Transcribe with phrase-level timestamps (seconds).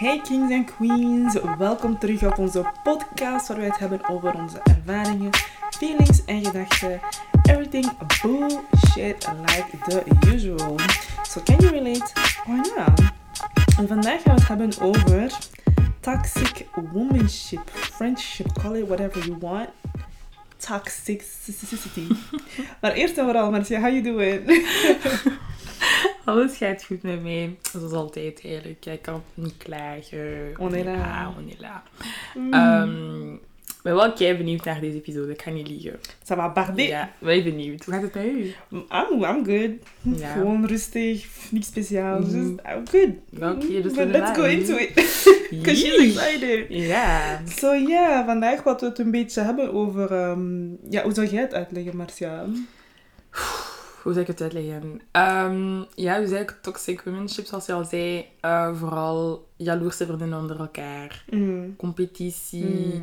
[0.00, 4.60] Hey kings en queens, welkom terug op onze podcast waar wij het hebben over onze
[4.62, 5.30] ervaringen,
[5.70, 7.00] feelings en gedachten.
[7.42, 7.90] Everything
[8.22, 10.76] bullshit like the usual.
[11.22, 12.12] So can you relate
[12.46, 13.00] not?
[13.78, 15.38] En vandaag gaan we het hebben over
[16.00, 19.68] toxic womanship, friendship, call it whatever you want.
[20.56, 22.06] Toxicity.
[22.80, 24.46] maar eerst en vooral, Marcia, how you doing?
[26.30, 27.56] Alles gaat goed met mij.
[27.72, 28.86] Zoals altijd eigenlijk.
[28.86, 30.54] Ik kan niet klagen.
[30.58, 30.92] On est là.
[30.94, 31.82] Ja, on est là.
[32.34, 32.52] Mm.
[32.52, 33.32] Ehm,
[33.66, 35.32] ik ben wel kei benieuwd naar deze episode.
[35.32, 35.98] Ik ga niet liegen.
[36.22, 36.86] Ça va barder?
[36.86, 37.84] Ja, wel benieuwd.
[37.84, 38.54] Hoe gaat het met u?
[38.70, 39.70] I'm, I'm good.
[40.18, 40.32] Ja.
[40.32, 42.24] Gewoon rustig, niks speciaals.
[42.32, 43.10] Just, I'm good.
[43.34, 44.94] Oké, dus But we let's go into it.
[45.50, 46.06] Because she's Yee.
[46.06, 46.66] excited.
[46.68, 47.40] Ja.
[47.46, 50.12] So ja, vandaag wat we het een beetje hebben over...
[50.12, 52.44] ehm, ja, hoe zou jij het uitleggen, Marcia?
[54.02, 55.00] Hoe zou ik het uitleggen?
[55.10, 58.26] Ehm, ja, dus eigenlijk toxic womanship, zoals je al zei.
[58.40, 61.24] eh, vooral jaloerse vriendinnen onder elkaar.
[61.30, 61.76] Mm.
[61.76, 63.00] Competitie.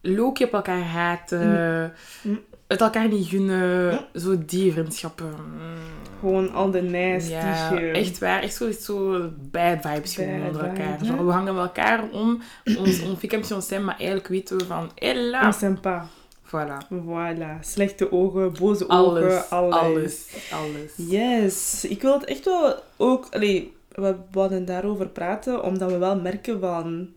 [0.00, 1.92] Loopje op elkaar haten.
[2.22, 2.40] Mm.
[2.66, 4.00] Het elkaar niet gunnen.
[4.14, 5.26] Zo die vriendschappen.
[5.26, 6.08] Mm.
[6.20, 8.42] Gewoon al de nasty Ja, echt waar.
[8.42, 10.98] Echt zo, zo bad vibes gewoon onder elkaar.
[11.24, 12.42] we hangen met elkaar om.
[12.78, 14.90] Ons, on fait comme si on s'aime, maar eigenlijk weten we van...
[14.94, 15.46] Hela!
[15.46, 16.02] On s'aime pas.
[16.50, 16.78] Voilà.
[17.04, 17.60] Voilà.
[17.60, 19.22] Slechte ogen, boze Alles.
[19.24, 19.74] ogen, alles.
[19.80, 20.26] Alles.
[20.52, 20.92] Alles.
[21.10, 21.84] Yes.
[21.84, 23.26] Ik wil het echt wel ook...
[23.30, 27.08] Allee, we wilden daarover praten, omdat we wel merken van...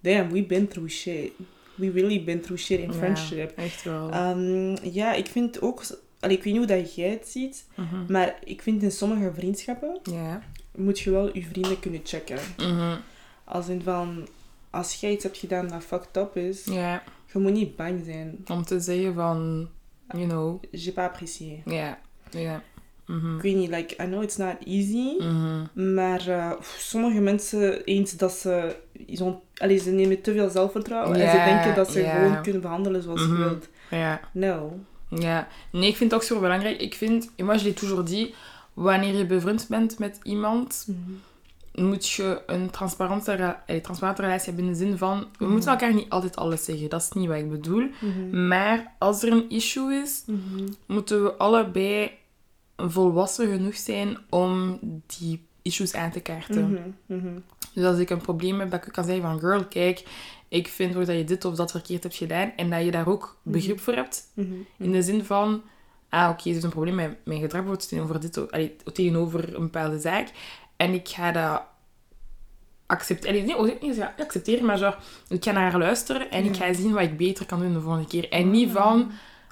[0.00, 1.32] Damn, we've been through shit.
[1.74, 3.52] We really been through shit in Ja, friendship.
[3.56, 4.10] echt wel.
[4.10, 5.82] Ehm, ja, ik vind ook...
[6.20, 8.12] Allee, ik weet niet hoe dat jij het ziet, Mhm.
[8.12, 10.42] maar ik vind in sommige vriendschappen Ja.
[10.76, 12.38] moet je wel je vrienden kunnen checken.
[12.56, 12.96] Mhm.
[13.44, 14.28] Als in van...
[14.70, 17.02] Als jij iets hebt gedaan dat fucked up is, Ja.
[17.32, 18.38] Je moet niet bang zijn.
[18.46, 19.68] Om te zeggen van...
[20.14, 20.62] You know.
[20.70, 21.62] J'ai pas apprécié.
[21.64, 21.98] Ja.
[22.30, 22.62] Ja.
[23.06, 23.36] Mhm.
[23.36, 25.94] Ik weet niet, like, I know it's not easy, Mhm.
[25.94, 28.76] maar eh, sommige mensen, eens dat ze...
[29.20, 33.02] Ont, allez, ze nemen te veel zelfvertrouwen en ze denken dat ze gewoon kunnen behandelen
[33.02, 33.32] zoals Mhm.
[33.32, 33.68] je wilt.
[33.90, 34.20] Ja.
[34.32, 34.78] No.
[35.08, 36.80] Ja, nee, ik vind het ook super belangrijk.
[36.80, 38.34] Ik vind, moi je l'ai toujours dit,
[38.74, 40.88] wanneer je bevriend bent met iemand,
[41.82, 45.52] moet je een transparante, ra- transparante relatie hebben in de zin van, we Mhm.
[45.52, 46.88] moeten elkaar niet altijd alles zeggen.
[46.88, 47.88] Dat is niet wat ik bedoel.
[48.00, 48.48] Mhm.
[48.48, 50.68] Maar als er een issue is, Mhm.
[50.86, 52.10] moeten we allebei
[52.76, 54.78] volwassen genoeg zijn om
[55.18, 56.94] die issues aan te kaarten.
[57.74, 60.02] Dus als ik een probleem heb, dat ik kan zeggen van, girl, kijk,
[60.48, 63.08] ik vind ook dat je dit of dat verkeerd hebt gedaan en dat je daar
[63.08, 64.30] ook begrip voor hebt.
[64.76, 65.62] In de zin van,
[66.08, 69.60] ah oké, er is een probleem met mijn gedrag bijvoorbeeld tegenover, dit, allee, tegenover een
[69.62, 70.28] bepaalde zaak.
[70.78, 71.62] En ik ga dat
[72.86, 73.44] accepteren.
[73.46, 74.92] Nee, ik niet accepteren, maar zo,
[75.28, 77.80] ik ga naar haar luisteren en ik ga zien wat ik beter kan doen de
[77.80, 78.28] volgende keer.
[78.28, 79.10] En niet van,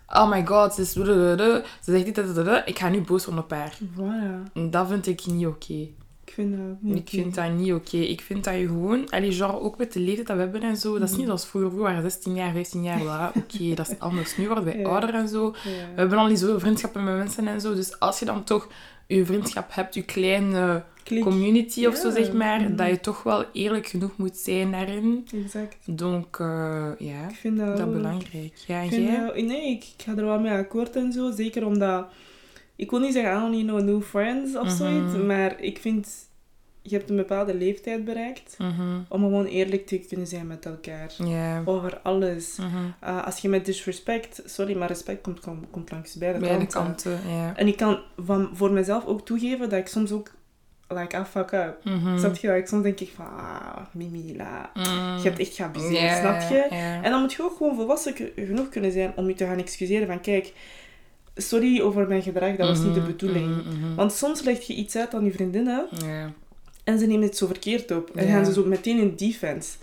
[0.08, 3.50] oh my god, ze, is, ze zegt dit, dit, ik ga nu boos worden op
[3.50, 3.78] haar.
[3.96, 4.52] Voilà.
[4.54, 5.88] En Dat vind ik niet oké.
[6.24, 7.96] Ik vind dat niet Ik vind dat niet oké.
[7.96, 9.10] Ik vind dat je gewoon...
[9.10, 10.98] Allee, genre, ook met de leeftijd dat we hebben en zo.
[10.98, 11.70] Dat is niet zoals vroeger.
[11.70, 13.00] Vroeger waren we 16 jaar, 15 jaar.
[13.00, 14.36] voilà, Oké, dat is anders.
[14.36, 14.88] Nu worden wij Ja.
[14.88, 15.50] ouder en zo.
[15.50, 17.74] We hebben al niet zoveel vriendschappen met mensen en zo.
[17.74, 18.68] Dus als je dan toch
[19.06, 21.22] je vriendschap hebt, je kleine Klik.
[21.22, 22.76] community of zo, zeg maar, Mhm.
[22.76, 25.26] dat je toch wel eerlijk genoeg moet zijn daarin.
[25.44, 25.76] Exact.
[25.84, 28.52] Donc, eh, ja, Ik vind dat, belangrijk.
[28.66, 29.20] Ja, en Ik vind jij?
[29.26, 31.30] dat- nee, ik, ik ga er wel mee akkoord en zo.
[31.30, 32.06] Zeker omdat...
[32.76, 34.76] Ik wil niet zeggen, I don't need no new friends of Mhm.
[34.76, 35.14] zoiets.
[35.26, 36.08] Maar ik vind...
[36.82, 38.54] Je hebt een bepaalde leeftijd bereikt.
[38.58, 38.98] Mhm.
[39.08, 41.14] Om gewoon eerlijk te kunnen zijn met elkaar.
[41.64, 42.58] Over alles.
[43.04, 44.42] Uh, als je met disrespect...
[44.44, 47.18] Sorry, maar respect komt, komt, komt langs beide, Beide kanten.
[47.54, 50.30] En ik kan van, voor mezelf ook toegeven dat ik soms ook...
[50.88, 51.76] Like, ah, fuck up.
[51.84, 52.18] Mhm.
[52.18, 52.46] Snap je?
[52.46, 53.26] Dat ik soms denk ik van...
[53.26, 54.70] Ah, Mimi, la.
[54.74, 54.82] Mm.
[55.16, 56.58] Je hebt echt geabuseerd, Ja, snap je?
[57.02, 60.06] En dan moet je ook gewoon volwassen genoeg kunnen zijn om je te gaan excuseren
[60.06, 60.20] van...
[60.20, 60.52] Kijk,
[61.34, 63.46] sorry over mijn gedrag, dat was niet de Mhm, bedoeling.
[63.46, 63.94] mhm, mhm.
[63.94, 65.86] Want soms leg je iets uit aan je vriendinnen
[66.84, 68.10] en ze nemen het zo verkeerd op.
[68.16, 69.76] En gaan ze zo meteen in defense.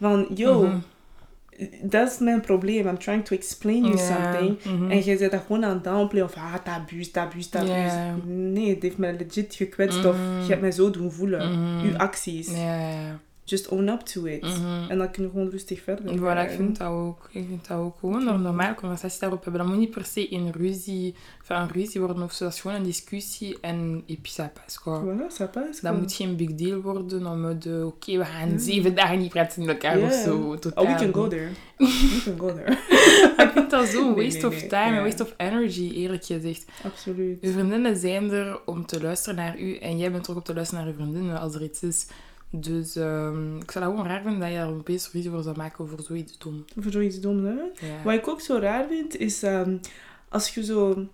[0.00, 0.76] Van, yo, Mhm.
[1.82, 2.86] Dat is mijn probleem.
[2.86, 4.02] I'm trying to explain you Ja,
[4.32, 4.58] something.
[4.64, 4.90] mhm.
[4.90, 7.72] En jij zegt dat gewoon aan het downplayen of ah, t'abuse, t'abuse, t'abuse.
[7.72, 8.14] Ja.
[8.26, 10.40] Nee, het heeft mij legit gekwetst of Mhm.
[10.42, 11.50] je hebt mij zo doen voelen.
[11.60, 11.86] Mhm.
[11.86, 12.50] Uw acties.
[12.56, 13.20] Ja.
[13.44, 14.42] Just own up to it.
[14.42, 14.90] Mhm.
[14.90, 16.44] En dan kun je gewoon rustig verder Voilà, gaan.
[16.44, 17.28] ik vind dat ook.
[17.30, 19.60] Ik vind dat ook gewoon een normale conversatie daarop hebben.
[19.62, 21.14] Dat moet niet per se in ruzie,
[21.48, 22.44] een ruzie worden of zo.
[22.44, 25.00] Dat is gewoon een discussie en et puis ça passe, quoi.
[25.00, 25.80] Voilà, ça passe.
[25.82, 25.98] Dat quoi.
[25.98, 29.68] moet geen big deal worden om mode, oké, we gaan zeven dagen niet praten met
[29.68, 30.22] elkaar of Ja.
[30.22, 30.58] zo.
[30.58, 31.48] Totaal Oh, we can go there.
[31.78, 32.70] We can go there.
[33.44, 36.64] Ik vind dat zo'n Nee, waste nee, of time en waste of energy, eerlijk gezegd.
[36.84, 37.38] Absoluut.
[37.40, 40.42] Je vriendinnen zijn er om te luisteren naar u en jij bent er ook om
[40.44, 42.06] te luisteren naar je vriendinnen als er iets is.
[42.54, 45.56] Dus ehm, ik zou dat gewoon raar vinden dat je er opeens ruzie voor zou
[45.56, 46.64] maken over zoiets dom.
[46.76, 47.52] Voor zoiets dom, hè?
[47.52, 48.02] Ja.
[48.04, 49.76] Wat ik ook zo raar vind, is ehm,
[50.28, 51.06] als je zo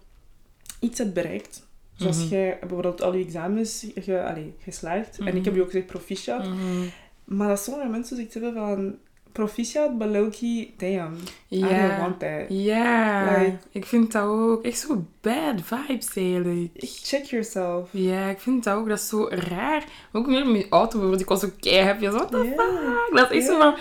[0.81, 1.67] iets hebt bereikt.
[1.97, 2.29] Zoals Mhm.
[2.35, 5.19] jij bijvoorbeeld al je examens ge, allee, geslaagd.
[5.19, 5.37] En Mhm.
[5.37, 6.45] ik heb je ook gezegd proficiat.
[6.49, 6.87] Mhm.
[7.25, 8.97] Maar dat sommige mensen zoiets hebben van...
[9.33, 11.17] Proficiat, but low-key, damn.
[11.51, 12.45] I don't want that.
[12.49, 16.71] Ja, Like- ik vind dat ook echt zo bad vibes eigenlijk.
[17.03, 17.89] Check yourself.
[17.93, 19.85] Ja, ik vind dat ook, dat is zo raar.
[20.13, 22.01] Ook meer met je auto bijvoorbeeld, ik was zo keihard.
[22.01, 23.17] Ja, what the fuck?
[23.19, 23.75] Dat is echt zo van...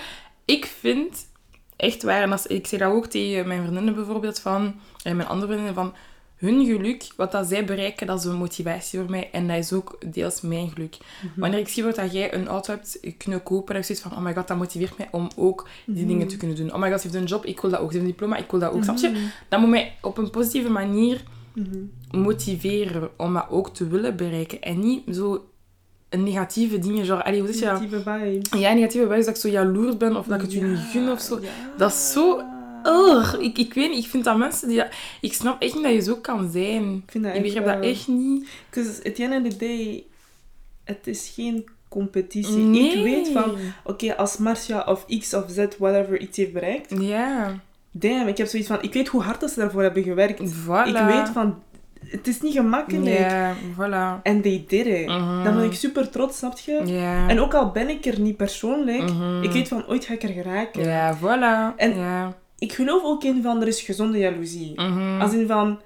[0.45, 1.27] Ik vind
[1.75, 5.27] echt waar, en als, ik zeg dat ook tegen mijn vriendinnen bijvoorbeeld, van, en mijn
[5.29, 5.93] andere vriendinnen, van
[6.37, 9.29] hun geluk, wat dat zij bereiken, dat is een motivatie voor mij.
[9.31, 10.97] En dat is ook deels mijn geluk.
[10.97, 11.39] Mhm.
[11.39, 14.17] Wanneer ik zie wat dat jij een auto hebt kunnen kopen, heb ik zoiets van,
[14.17, 16.07] oh my god, dat motiveert mij om ook die Mhm.
[16.07, 16.73] dingen te kunnen doen.
[16.73, 17.91] Oh my god, ze heeft een job, ik wil dat ook.
[17.91, 18.83] Ze heeft een diploma, ik wil dat ook.
[18.99, 19.27] Je?
[19.49, 21.23] Dat moet mij op een positieve manier
[21.53, 21.77] Mhm.
[22.23, 24.61] motiveren om dat ook te willen bereiken.
[24.61, 25.45] En niet zo
[26.09, 27.79] een negatieve dingen, genre, allee, hoe zeg je dat?
[27.81, 28.59] Negatieve vibe.
[28.59, 31.11] Ja, negatieve wijze dat ik zo jaloers ben of dat ik het je niet gun
[31.11, 31.39] of zo.
[31.41, 31.49] Ja.
[31.77, 32.41] Dat is zo...
[32.83, 34.87] Ugh, ik, ik weet niet, ik vind dat mensen die dat...
[35.21, 36.93] Ik snap echt niet dat je zo kan zijn.
[37.05, 38.47] Ik vind dat Ik begrijp dat echt niet.
[38.69, 40.03] Because at the end of the day,
[40.83, 42.55] het is geen competitie.
[42.57, 42.97] Nee.
[42.97, 43.51] Ik weet van,
[43.83, 47.59] oké, als Marcia of X of Z, whatever, iets heeft bereikt, Ja,
[47.91, 50.39] damn, ik heb zoiets van, ik weet hoe hard dat ze daarvoor hebben gewerkt.
[50.39, 50.87] voilà.
[50.87, 51.61] Ik weet van,
[52.05, 53.17] het is niet gemakkelijk.
[53.29, 54.21] Ja, voilà.
[54.23, 55.07] En they did it.
[55.07, 55.43] Mhm.
[55.43, 56.81] Dan ben ik super trots, snap je?
[56.85, 57.27] Ja.
[57.29, 59.43] En ook al ben ik er niet persoonlijk, Mhm.
[59.43, 60.83] ik weet van, ooit ga ik er geraken.
[60.83, 61.75] Ja, voilà.
[61.77, 62.37] En- ja.
[62.59, 64.71] Ik geloof ook in van, er is gezonde jaloezie.
[64.75, 65.21] Mhm.
[65.21, 65.79] Als in van,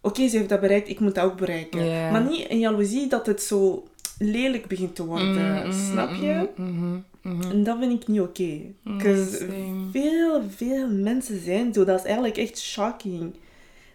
[0.00, 2.10] oké, ze heeft dat bereikt, ik moet dat ook bereiken.
[2.12, 3.84] Maar niet een jaloezie dat het zo
[4.18, 5.34] lelijk begint te worden.
[5.34, 6.48] Mhm, Snap je?
[6.56, 6.98] mhm.
[7.50, 8.58] En dat vind ik niet oké.
[8.82, 9.88] Because same.
[9.92, 11.84] veel, veel mensen zijn zo.
[11.84, 13.34] Dat is eigenlijk echt shocking.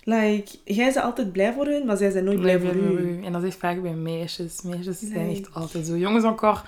[0.04, 3.19] Like, jij bent altijd blij voor hun, maar zij zijn nooit blij voor u.
[3.24, 4.62] En dat is vaak bij meisjes.
[4.62, 5.98] Meisjes zijn echt altijd zo.
[5.98, 6.62] Jongens encore.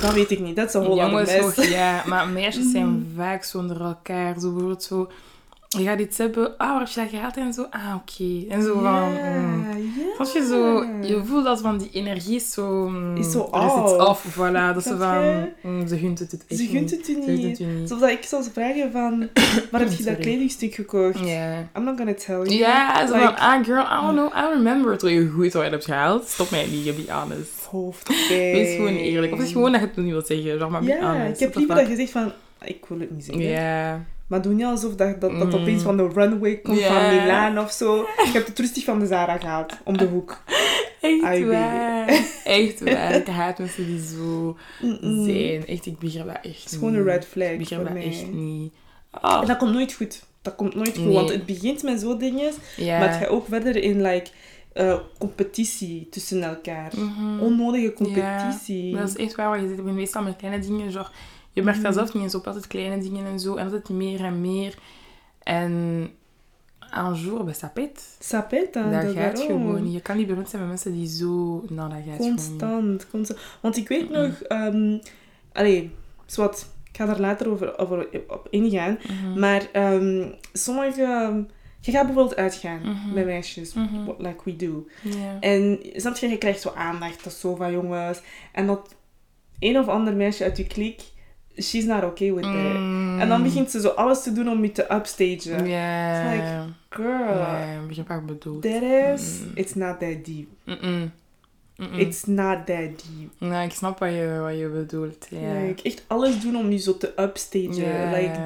[0.00, 0.56] Dat weet ik niet.
[0.56, 1.68] Dat is een whole other Jongens mess.
[1.68, 2.02] ja.
[2.06, 4.34] Maar meisjes zijn vaak zo onder elkaar.
[4.40, 5.10] Zo bijvoorbeeld zo...
[5.68, 6.56] Je gaat iets hebben.
[6.58, 7.36] Ah, waar heb je dat gehaald?
[7.36, 7.66] En zo.
[7.70, 8.44] Ah, oké.
[8.48, 9.12] En zo van...
[9.12, 9.66] mm.
[10.18, 10.84] Als je zo...
[11.06, 12.88] Je voelt dat van die energie is zo...
[12.88, 13.98] mm, Is zo er is iets off.
[13.98, 14.34] af.
[14.36, 14.52] Voilà.
[14.52, 15.22] Dat is Snap van...
[15.24, 15.48] je?
[15.62, 16.90] mm, ze gunt het het echt Ze gunt niet.
[16.90, 17.42] het u Ze niet.
[17.58, 17.88] het u niet.
[17.88, 19.28] Zoals dat ik soms vragen van,
[19.70, 21.20] waar heb je dat kledingstuk gekocht?
[21.20, 22.52] I'm not gonna tell you.
[22.52, 24.98] Ja, zo Like, van, ah girl, I don't know, I remember.
[24.98, 26.28] Terwijl je goed wat je hebt gehaald.
[26.28, 27.55] Stop mij niet, be honest.
[27.66, 28.18] Hoofdpijn.
[28.56, 29.32] Wees gewoon eerlijk.
[29.32, 30.58] Of is gewoon dat je het niet wilt zeggen.
[30.58, 32.32] Zeg maar, Ja, ik heb liever dat je zegt van,
[32.64, 33.44] ik wil het niet zeggen.
[33.44, 34.04] Ja.
[34.26, 35.60] Maar doe niet alsof dat, dat, dat Mm.
[35.60, 38.00] opeens van de runway komt van Milaan of zo.
[38.02, 40.42] Ik heb het rustig van de Zara gehaald, om de hoek.
[41.00, 41.44] Echt baby.
[41.44, 42.08] waar.
[42.44, 43.14] Echt waar.
[43.14, 44.56] Ik haat mensen die zo
[45.24, 45.66] zijn.
[45.66, 48.04] Echt, ik begrijp dat echt Het is gewoon een red flag Ik begrijp dat mij.
[48.06, 48.72] echt niet.
[49.10, 49.40] Ah.
[49.40, 50.22] En dat komt nooit goed.
[50.42, 51.14] Dat komt nooit goed, Nee.
[51.14, 54.30] want het begint met zo dingen, maar het gaat ook verder in like,
[54.76, 56.92] eh, competitie tussen elkaar.
[56.96, 57.40] Mhm.
[57.40, 58.92] Onnodige competitie.
[58.92, 60.90] Maar dat is echt waar wat je ben meestal met kleine dingen.
[60.92, 61.08] Genre,
[61.52, 61.98] je merkt dat Mhm.
[62.00, 62.46] zelf niet eens op.
[62.46, 63.54] Altijd kleine dingen en zo.
[63.56, 64.78] En altijd meer en meer.
[65.42, 65.72] En
[66.90, 68.00] een jour, ben ça pète.
[68.20, 69.92] Ça pète, Dat gaat gewoon niet.
[69.92, 71.64] Je kan niet bemind zijn met mensen die zo...
[71.68, 72.16] Nou, dat gaat.
[72.18, 73.40] Constant, constant.
[73.60, 74.40] Want ik weet nog...
[74.40, 74.98] ehm
[75.52, 75.90] allee,
[76.26, 76.66] zwart.
[76.90, 78.98] Ik ga daar later over, over op ingaan.
[79.08, 79.38] Mhm.
[79.38, 81.44] Maar ehm, sommige...
[81.80, 83.14] je gaat bijvoorbeeld uitgaan Mhm.
[83.14, 83.74] met meisjes.
[83.74, 84.04] Mhm.
[84.04, 84.86] what- Like we do.
[85.40, 87.24] En snap je, je krijgt zo aandacht.
[87.24, 88.20] Dat is zo van jongens.
[88.52, 88.94] En dat
[89.58, 91.00] een of ander meisje uit je klik...
[91.62, 92.52] She's not okay with that.
[92.78, 93.20] Mm.
[93.20, 95.66] En dan begint ze zo alles te doen om je te upstagen.
[95.66, 96.22] Ja.
[96.22, 98.62] It's like, Girl, ik wat je bedoelt.
[98.62, 98.82] that
[99.18, 99.38] is...
[99.40, 99.50] Mm.
[99.54, 100.48] It's not that deep.
[101.98, 102.66] It's not that
[103.06, 103.30] deep.
[103.38, 105.26] Nou, ik snap wat je, wat je bedoelt.
[105.30, 105.60] Ja.
[105.62, 108.10] Like, echt alles doen om je zo te upstagen.
[108.12, 108.44] Like,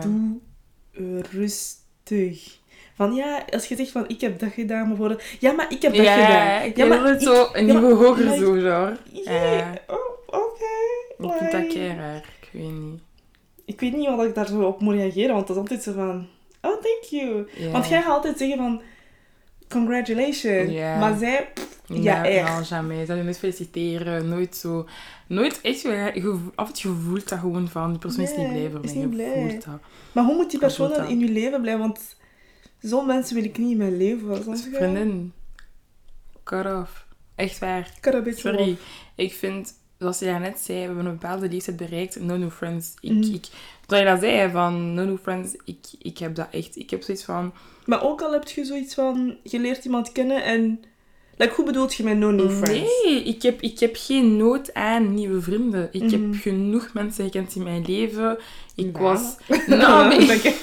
[0.93, 2.59] doe rustig.
[3.01, 5.23] Van ja, als je zegt van ik heb dat gedaan, bijvoorbeeld.
[5.39, 6.69] Ja, maar ik heb dat ja, gedaan.
[6.69, 8.55] ik ja, wil het ik- zo een ja, maar- niveau hoger zo.
[8.57, 8.95] Yeah,
[9.59, 9.73] Ja.
[9.87, 10.65] oh, oké.
[11.19, 12.25] Ik vind dat kei raar.
[12.41, 13.01] Ik weet niet.
[13.65, 15.93] Ik weet niet wat ik daar zo op moet reageren, want dat is altijd zo
[15.93, 16.27] van...
[16.63, 17.47] Oh, thank you.
[17.73, 18.81] Want jij gaat altijd zeggen van...
[19.69, 20.71] Congratulations.
[20.73, 20.99] Ja.
[20.99, 21.49] Maar zij...
[21.87, 22.49] ja, echt.
[22.49, 23.07] Nou, jamais.
[23.09, 24.29] Dat je nooit feliciteren.
[24.29, 24.87] Nooit zo...
[25.27, 25.81] Nooit echt...
[25.83, 26.39] je
[27.05, 27.91] voelt dat gewoon van...
[27.91, 28.95] Die persoon is niet blij voor mij.
[28.95, 29.33] niet blij.
[29.35, 29.79] voelt dat.
[30.13, 31.81] Maar hoe moet die persoon dan in je leven blijven?
[31.83, 32.19] Want
[32.81, 34.43] zo'n mensen wil ik niet in mijn leven.
[34.43, 34.71] Snap je?
[34.77, 35.33] Vriendin.
[36.45, 37.07] Cut off.
[37.35, 37.91] Echt waar.
[38.01, 38.77] Had een beetje Sorry.
[39.15, 42.21] Ik vind, zoals je net zei, we hebben een bepaalde leeftijd bereikt.
[42.21, 42.95] No new friends.
[43.01, 43.35] Ik, Mhm.
[43.35, 43.47] ik,
[43.87, 46.77] toen je dat zei, van no new friends, ik, ik heb dat echt.
[46.77, 47.53] Ik heb zoiets van...
[47.87, 50.83] Maar ook al heb je zoiets van, je leert iemand kennen en...
[51.37, 53.03] Like, hoe bedoelt je met no new friends?
[53.05, 55.89] Nee, ik heb, ik heb geen nood aan nieuwe vrienden.
[55.93, 56.11] Ik Mhm.
[56.13, 58.39] heb genoeg mensen gekend in mijn leven.
[58.75, 59.03] Ik Ja.
[59.03, 59.37] was...
[59.67, 60.53] Nou, mais...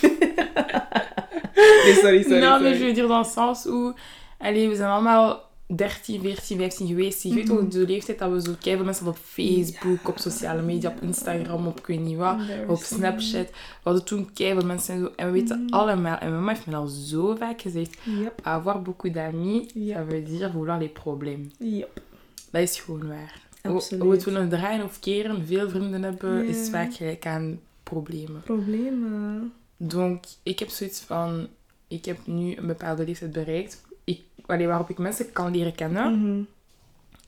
[1.84, 2.40] Nee, sorry, sorry.
[2.46, 3.94] non, mais je veux dire dans le sens où...
[4.40, 7.24] Allee, we zijn allemaal 13, 14, 15 geweest.
[7.24, 7.58] Je weet Mhm.
[7.58, 11.68] ook de leeftijd dat we zo keihard mensen op Facebook, op sociale media, op Instagram,
[11.68, 12.36] op ik weet niet wat.
[12.68, 12.78] op.
[12.78, 13.48] Snapchat.
[13.50, 15.12] We hadden toen keihard mensen en zo.
[15.16, 15.70] En we weten Mm.
[15.70, 20.02] allemaal, en mijn mama heeft me al zo vaak gezegd, Yep, avoir beaucoup d'amis, Ja.
[20.04, 21.48] ça veut dire vouloir les problèmes.
[21.60, 22.02] yep.
[22.52, 23.42] Dat is gewoon waar.
[23.62, 24.02] Absoluut.
[24.02, 28.42] hoe we het willen draaien of keren, veel vrienden hebben, is vaak gelijk aan problemen.
[28.44, 29.54] Problemen.
[29.78, 31.48] Donc, ik heb zoiets van...
[31.88, 33.82] Ik heb nu een bepaalde leeftijd bereikt.
[34.04, 36.20] Ik, allee, waarop ik mensen kan leren kennen.
[36.20, 36.42] Mhm.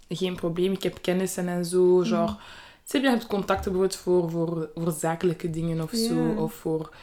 [0.09, 0.71] Geen probleem.
[0.71, 1.99] Ik heb kennissen en zo.
[1.99, 2.35] Genre,
[2.83, 6.33] Zeg, je hebt contacten bijvoorbeeld voor, voor, voor zakelijke dingen of zo.
[6.37, 6.93] Of voor...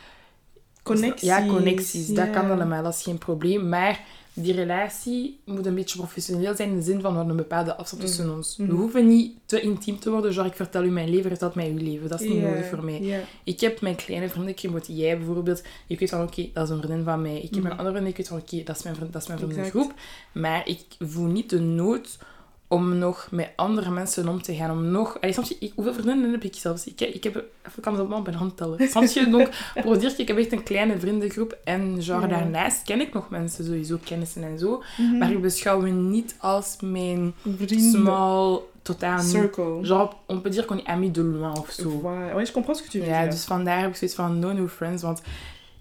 [0.83, 1.29] Connecties.
[1.29, 2.07] Ja, connecties.
[2.07, 2.83] Dat kan allemaal.
[2.83, 3.69] Dat is geen probleem.
[3.69, 4.05] Maar
[4.39, 7.77] die relatie moet een beetje professioneel zijn in de zin van we hebben een bepaalde
[7.77, 8.11] afstand Mhm.
[8.13, 8.57] tussen ons.
[8.57, 8.69] Mhm.
[8.71, 10.33] We hoeven niet te intiem te worden.
[10.33, 12.09] Genre, ik vertel u mijn leven, vertelt mij uw leven.
[12.09, 13.25] Dat is niet nodig voor mij.
[13.45, 16.79] Ik heb mijn kleine vriendenkring, wat jij bijvoorbeeld, ik weet van oké, dat is een
[16.83, 17.41] vriendin van mij.
[17.41, 19.29] Ik heb een andere vriendin, ik weet van oké, dat is mijn, vriend, dat is
[19.29, 19.95] mijn vriendengroep.
[20.33, 22.19] Maar ik voel niet de nood
[22.69, 24.71] om nog met andere mensen om te gaan.
[24.71, 25.21] Om nog...
[25.21, 26.87] Allee, je, ik, hoeveel vriendinnen heb ik zelfs?
[26.87, 27.45] Ik, ik heb...
[27.69, 28.89] Even kan het op mijn hand tellen.
[28.91, 29.31] Snap je?
[29.31, 29.49] Donc,
[30.01, 31.59] dire, ik heb echt een kleine vriendengroep.
[31.65, 32.27] En genre, Ja.
[32.27, 34.83] daarnaast ken ik nog mensen, sowieso kennissen en zo.
[34.97, 35.19] Mhm.
[35.19, 37.91] Maar ik beschouw me niet als mijn Vrienden.
[37.91, 38.61] small...
[38.83, 39.21] Totaal.
[39.21, 39.79] Circle.
[39.83, 41.91] Genre, on peut dire qu'on est amis de loin of zo.
[42.01, 42.35] Voilà.
[42.35, 43.31] Ouais, je comprends ce que tu veux Ja, dire.
[43.31, 45.03] dus vandaar heb ik zoiets van no new friends.
[45.03, 45.23] Want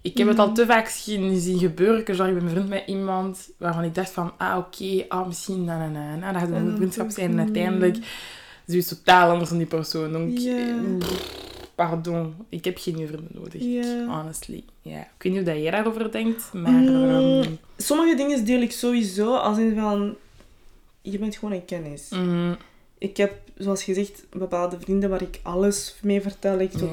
[0.06, 0.46] ik heb het Mhm.
[0.48, 2.00] al te vaak zien, zien gebeuren.
[2.00, 2.06] Ik
[2.40, 6.16] ben vriend met iemand waarvan ik dacht van, ah oké, ah misschien, na na na
[6.16, 6.32] na.
[6.32, 7.32] Dat gaat En een dan vriendschap zijn.
[7.32, 7.98] En uiteindelijk
[8.66, 10.12] is het totaal anders dan die persoon.
[10.12, 11.08] Donc, eh,
[11.76, 13.62] pardon, ik heb geen nieuwe vrienden nodig.
[14.08, 14.64] Honestly.
[14.82, 15.00] Ja.
[15.00, 16.72] Ik weet niet hoe dat jij daarover denkt, maar...
[16.72, 17.10] Mm.
[17.10, 20.16] ehm, Sommige dingen deel ik sowieso als in van...
[21.02, 22.10] Je bent gewoon een kennis.
[22.10, 22.54] mhm,
[23.10, 26.60] Ik heb, zoals gezegd, bepaalde vrienden waar ik alles mee vertel.
[26.60, 26.90] Ik zo.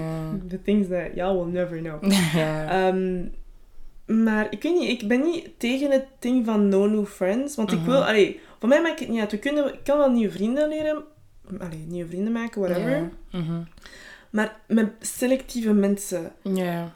[0.49, 2.02] The things that y'all will never know.
[2.69, 3.25] Ehm,
[4.25, 7.54] maar ik weet niet, ik ben niet tegen het ding van no new friends.
[7.57, 7.90] Want ik Mhm.
[7.90, 9.31] wil, allee, voor mij maakt het niet uit.
[9.31, 11.02] We kunnen, ik kan wel nieuwe vrienden leren.
[11.59, 13.11] Allee, nieuwe vrienden maken, whatever.
[13.31, 13.61] Mhm.
[14.31, 16.33] Maar met selectieve mensen.
[16.42, 16.92] Ja.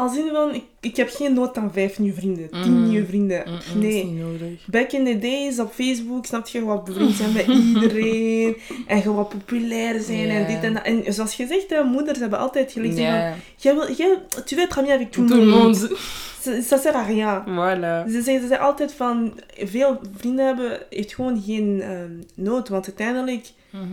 [0.00, 2.88] Als in van, ik, ik heb geen nood aan vijf nieuwe vrienden, tien Mhm.
[2.88, 3.42] nieuwe vrienden.
[3.46, 3.98] Mm, mm, nee.
[3.98, 4.66] is niet nodig.
[4.66, 8.56] Back in the days op Facebook, snap je, wat bevriend zijn met iedereen.
[8.86, 10.82] En gewoon populair zijn en dit en dat.
[10.82, 13.02] En zoals gezegd, hè, moeders hebben altijd geleerd van...
[13.02, 13.34] Ja.
[13.56, 15.96] Jij wil, jij, tu veux être ami avec tout, le monde.
[16.42, 17.42] Ça, sert à rien.
[17.46, 18.06] Voilà.
[18.10, 19.32] Ze zeggen, ze zeggen altijd van...
[19.56, 22.68] Veel vrienden hebben heeft gewoon geen ehm, nood.
[22.68, 23.84] Want uiteindelijk, Mhm.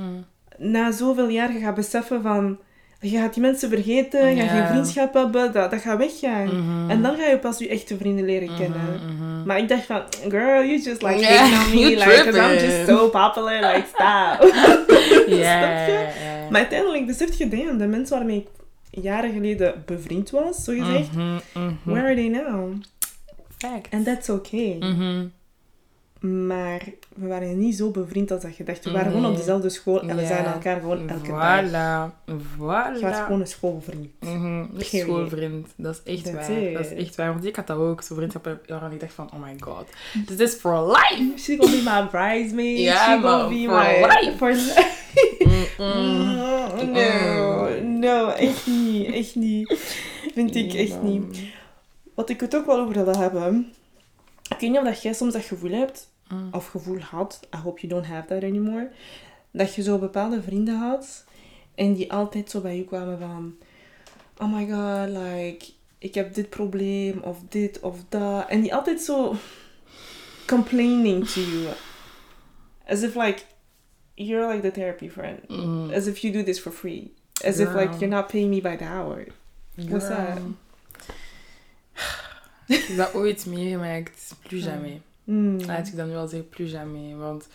[0.57, 2.57] na zoveel jaar, je gaat beseffen van...
[3.01, 6.45] Je gaat die mensen vergeten, je gaat geen vriendschap hebben, dat, dat gaat weggaan.
[6.45, 6.89] Mhm.
[6.89, 8.99] En dan ga je pas je echte vrienden leren kennen.
[9.05, 9.45] Mhm, mhm.
[9.45, 12.87] Maar ik dacht van, girl, you just like Yeah, on me, like, 'cause I'm just
[12.87, 14.41] so popular, like, stop.
[15.27, 16.07] Snap je?
[16.49, 18.37] Maar uiteindelijk beseft je, damn, de mensen waarmee
[18.91, 21.71] ik jaren geleden bevriend was, zo gezegd, Mhm, mhm.
[21.83, 22.73] where are they now?
[23.57, 23.93] Fact.
[23.93, 24.77] And that's okay.
[26.27, 26.47] Mhm.
[26.47, 26.81] Maar
[27.15, 28.83] we waren niet zo bevriend als dat je dacht.
[28.83, 29.15] We waren Nee.
[29.15, 30.27] gewoon op dezelfde school en we Ja.
[30.27, 32.09] zagen elkaar gewoon elke dag.
[32.35, 32.93] Voilà.
[32.95, 34.07] Je was gewoon een schoolvriend.
[34.19, 35.67] Mhm, een schoolvriend.
[35.75, 36.71] Dat is echt That's waar.
[36.73, 37.33] Dat is echt waar.
[37.33, 38.01] Want ik had dat ook.
[38.01, 39.85] Zo'n vriendschap waarvan ik dacht van, oh my god.
[40.25, 41.31] This is for life.
[41.37, 42.79] She gonna be my bridesmaid.
[42.79, 44.07] Ja, She gonna man, be for my...
[44.07, 44.37] life.
[44.37, 44.95] For life.
[46.91, 49.13] No, no, echt niet.
[49.13, 49.73] Echt niet.
[50.33, 51.39] Vind ik echt niet.
[52.13, 53.73] Wat ik het ook wel over wil hebben.
[54.49, 56.47] Ik weet niet of dat jij soms dat gevoel hebt, Mm.
[56.51, 58.91] of gevoel had, I hope you don't have that anymore,
[59.51, 61.25] dat je zo bepaalde vrienden had
[61.75, 63.55] en die altijd zo bij je kwamen van,
[64.37, 65.65] oh my god, like,
[65.97, 68.49] ik heb dit probleem, of dit, of dat.
[68.49, 69.35] En die altijd zo
[70.53, 71.67] complaining to you.
[72.87, 73.41] As if like,
[74.13, 75.39] you're like the therapy friend.
[75.49, 75.91] Mm.
[75.93, 77.13] As if you do this for free.
[77.45, 79.27] As if like, you're not paying me by the hour.
[79.75, 80.37] What's that?
[82.67, 84.35] Ik heb dat ooit meegemaakt.
[84.47, 84.71] Plus Ja.
[84.71, 84.99] jamais.
[85.27, 85.65] Mm.
[85.65, 87.15] Laat ik dan nu al zeggen, plus jamais.
[87.15, 87.47] Want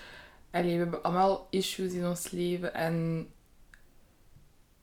[0.51, 2.75] allee, we hebben allemaal issues in ons leven.
[2.75, 3.27] En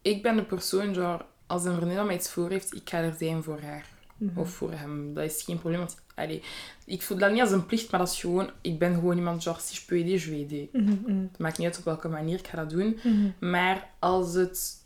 [0.01, 3.15] ik ben de persoon, genre, als een vriendin mij iets voor heeft, ik ga er
[3.19, 3.85] zijn voor haar.
[4.17, 4.39] Mhm.
[4.39, 5.13] Of voor hem.
[5.13, 5.79] Dat is geen probleem.
[5.79, 6.43] Want, allee,
[6.85, 8.49] ik voel dat niet als een plicht, maar dat is gewoon...
[8.61, 10.67] Ik ben gewoon iemand, genre, si je peux aider, je vais aider.
[10.71, 12.99] Mhm, mhm, Het maakt niet uit op welke manier ik ga dat doen.
[13.39, 14.77] Maar als het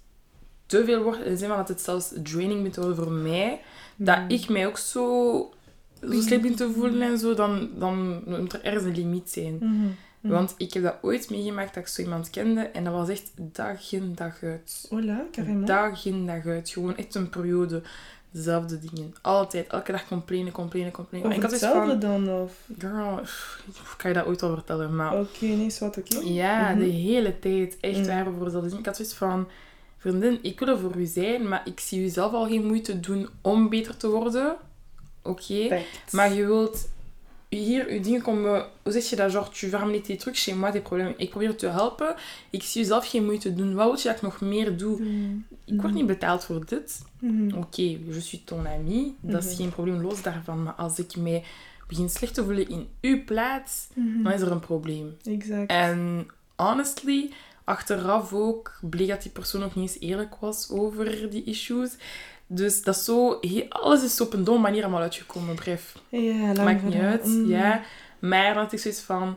[0.66, 3.62] te veel wordt, in de zin van dat het zelfs draining worden voor mij,
[3.96, 5.54] dat ik mij ook zo,
[6.12, 9.58] zo slecht begin te voelen en zo, dan, dan moet er ergens een limiet zijn.
[9.60, 9.68] Mhm,
[10.22, 10.34] mhm.
[10.34, 13.32] Want ik heb dat ooit meegemaakt dat ik zo iemand kende en dat was echt
[13.36, 14.88] dag in dag uit.
[14.88, 15.68] Voilà, carrément.
[15.68, 16.70] Dag in dag uit.
[16.70, 17.82] Gewoon echt een periode.
[18.32, 19.14] Dezelfde dingen.
[19.22, 19.68] Altijd.
[19.68, 21.32] Elke dag complainen, complainen, complainen.
[21.32, 22.26] Over ik had zoiets hetzelfde van...
[22.26, 22.68] dan, of...
[22.80, 24.96] Girl, pff, kan je dat ooit al vertellen?
[24.96, 26.20] Maar Oké, nee, is wat, oké.
[26.24, 27.78] ja, de hele tijd.
[27.80, 28.08] Echt Mhm.
[28.08, 28.74] waar voor dat.
[28.74, 29.48] Ik had zoiets van...
[29.98, 33.00] Vriendin, ik wil er voor u zijn, maar ik zie u zelf al geen moeite
[33.00, 34.56] doen om beter te worden.
[35.24, 35.82] Oké.
[36.12, 36.90] Maar je wilt
[37.50, 38.66] hier je dingen komen...
[38.84, 39.32] Hoe zeg je dat?
[39.32, 41.14] Genre, tu ramener tes trucs chez moi, tes problemen.
[41.18, 42.16] Ik probeer te helpen.
[42.50, 43.74] Ik zie zelf geen moeite doen.
[43.74, 45.02] Wat wil je dat ik nog meer doe?
[45.02, 45.36] Mhm.
[45.66, 47.02] Ik word niet betaald voor dit.
[47.20, 47.58] Mhm.
[47.58, 49.16] Oké, je suis ton ami.
[49.22, 49.62] Dat is Mhm.
[49.62, 50.64] geen probleem, los daarvan.
[50.64, 51.44] Maar als ik mij
[51.88, 54.24] begin slecht te voelen in uw plaats, Mhm.
[54.24, 55.18] dan is er een probleem.
[55.24, 55.72] Exact.
[55.72, 57.30] En honestly,
[57.64, 61.92] achteraf ook bleek dat die persoon ook niet eens eerlijk was over die issues.
[62.48, 65.96] Dus dat is zo, alles is op een domme manier allemaal uitgekomen, bref.
[66.10, 67.48] Ja, Maakt niet uit, Mm.
[67.50, 67.82] ja.
[68.20, 69.36] Maar dat ik zoiets van...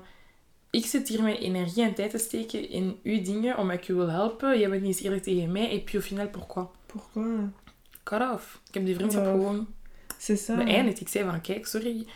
[0.70, 3.94] Ik zit hier mijn energie en tijd te steken in uw dingen, omdat ik u
[3.94, 4.58] wil helpen.
[4.58, 5.70] Jij bent niet eens eerlijk tegen mij.
[5.70, 6.66] Et puis au final, pourquoi?
[6.86, 7.26] Pourquoi?
[8.02, 8.60] Cut off.
[8.68, 9.66] Ik heb die vriendschap gewoon
[10.18, 10.54] C'est ça.
[10.56, 11.00] beëindigd.
[11.00, 12.06] Ik zei van, kijk, sorry.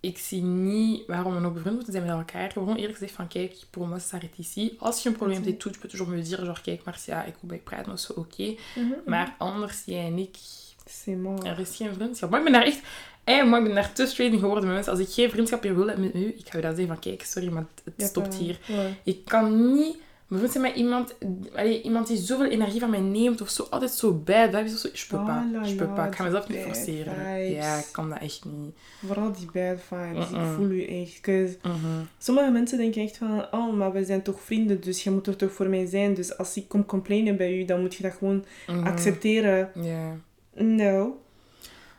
[0.00, 2.50] Ik zie niet waarom we nog bevriend moeten zijn met elkaar.
[2.50, 4.76] Gewoon eerlijk gezegd van, kijk, pour moi, ça s'arrête ici.
[4.78, 7.48] Als je een probleem hebt, tu peux toujours me dire, genre, kijk, Marcia, ik wil
[7.48, 8.54] bij je praten of zo, oké.
[8.76, 8.92] Mhm.
[9.06, 10.36] Maar anders, jij en ik,
[11.42, 12.30] er is geen vriendschap.
[12.30, 12.80] Maar ik ben daar echt...
[13.24, 14.92] Hey, maar ik ben daar te straight in geworden met mensen.
[14.92, 17.22] Als ik geen vriendschap meer wil met u, ik ga je dat zeggen van, kijk,
[17.22, 18.58] sorry, maar het stopt hier.
[19.04, 19.96] Ik kan niet
[20.28, 21.14] bevriend zijn met iemand,
[21.54, 24.78] allee, iemand die zoveel energie van mij neemt of zo, altijd zo bad vibes of
[24.78, 24.88] zo.
[24.92, 25.68] Je peux pas.
[25.70, 26.06] Je peux.
[26.06, 27.14] Ik ga mezelf niet forceren.
[27.14, 27.64] vibes.
[27.64, 28.74] Ja, ik kan dat echt niet.
[29.06, 30.30] Vooral die bad vibes.
[30.30, 31.26] Ik voel u echt.
[31.62, 31.76] Mhm.
[32.18, 33.46] sommige mensen denken echt van...
[33.50, 36.14] Oh, maar we zijn toch vrienden, dus je moet er toch voor mij zijn.
[36.14, 38.86] Dus als ik kom complainen bij u, dan moet je dat gewoon Mhm.
[38.86, 39.70] accepteren.
[39.74, 40.16] Ja.
[40.54, 41.20] No.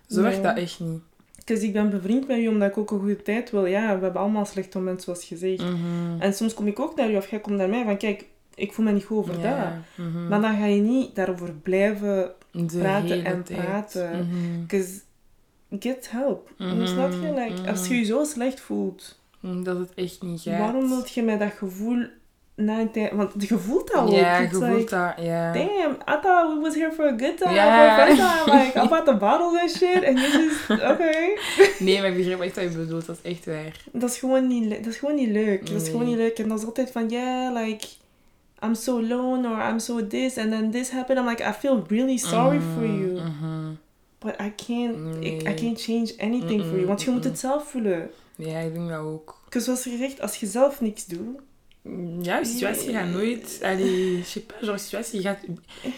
[0.07, 0.43] Zo werkt No.
[0.43, 1.01] dat echt niet.
[1.50, 3.65] Dus ik ben bevriend met u omdat ik ook een goede tijd wil.
[3.65, 5.62] Ja, we hebben allemaal slechte momenten, zoals gezegd.
[5.63, 5.75] Mhm.
[6.20, 7.98] En soms kom ik ook naar u of jij komt naar mij van...
[7.98, 8.25] Kijk,
[8.56, 9.58] ik voel me niet goed over dat.
[9.96, 10.27] Mhm.
[10.27, 13.60] Maar dan ga je niet daarover blijven De praten en tijd.
[13.65, 14.27] praten.
[14.62, 15.00] Because
[15.79, 16.51] get help.
[16.84, 17.34] Snap je?
[17.36, 20.60] Like, Als je je zo slecht voelt, Mm, Dat het echt niet gaat.
[20.60, 22.03] waarom wil je met dat gevoel
[22.60, 23.12] na een tijd...
[23.12, 24.10] Want je voelt dat ook.
[24.12, 25.25] Ja, je voelt like, dat.
[25.25, 25.54] Ja.
[25.54, 27.96] Damn, I thought we was here for a good time, Ja.
[27.98, 28.58] for a fun time.
[28.63, 30.06] Like, I bought the bottles and shit.
[30.06, 30.70] And you just...
[30.92, 31.12] Oké.
[31.80, 33.06] Nee, maar ik begrijp echt wat je bedoelt.
[33.06, 33.84] Dat is echt waar.
[33.92, 35.66] Dat is gewoon niet, dat is gewoon niet leuk.
[35.66, 35.92] Dat is Nee.
[35.92, 36.39] gewoon niet leuk.
[36.39, 37.88] En dat is altijd van, yeah, like...
[38.66, 41.20] I'm so alone or I'm so this and then this happened.
[41.20, 43.12] I'm like, I feel really sorry for Mhm, you.
[43.22, 43.72] mhm.
[44.20, 46.86] But I can't, I can't change anything for you.
[46.86, 48.10] Want je moet het zelf voelen.
[48.36, 49.42] Ja, ik denk dat ook.
[49.50, 51.39] Dus zoals gezegd, als je zelf niks doet...
[52.21, 53.59] Ja, je situatie gaat nooit...
[53.63, 55.38] Allee, je sais pas, genre, je situatie gaat...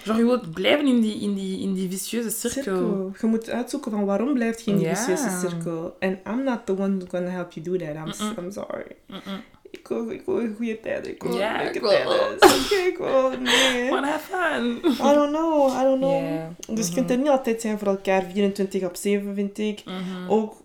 [0.04, 2.62] Genre, je wilt blijven in die, in die, in die vicieuze cirkel.
[2.64, 3.12] Cirkel.
[3.22, 4.96] Je moet uitzoeken van waarom blijft je in die Ja.
[4.96, 5.96] vicieuze cirkel.
[6.00, 7.96] En I'm not the one who's gonna help you do that.
[7.96, 8.38] I'm, Mm-mm.
[8.46, 8.86] I'm sorry.
[9.08, 9.42] Mm-mm.
[9.72, 11.08] Ik wil, ik wil een goede tijd.
[11.08, 12.34] Ik wil Ja, leuke ik wil- tijden.
[12.34, 13.30] Oké, ik wil...
[13.40, 13.90] Nee.
[13.90, 14.92] Wanna have fun.
[14.94, 15.72] I don't know.
[15.80, 16.22] I don't know.
[16.24, 16.54] Ja.
[16.74, 19.82] Dus je kunt er niet altijd zijn voor elkaar 24 op 7, vind ik.
[19.86, 20.30] Mhm.
[20.30, 20.61] Ook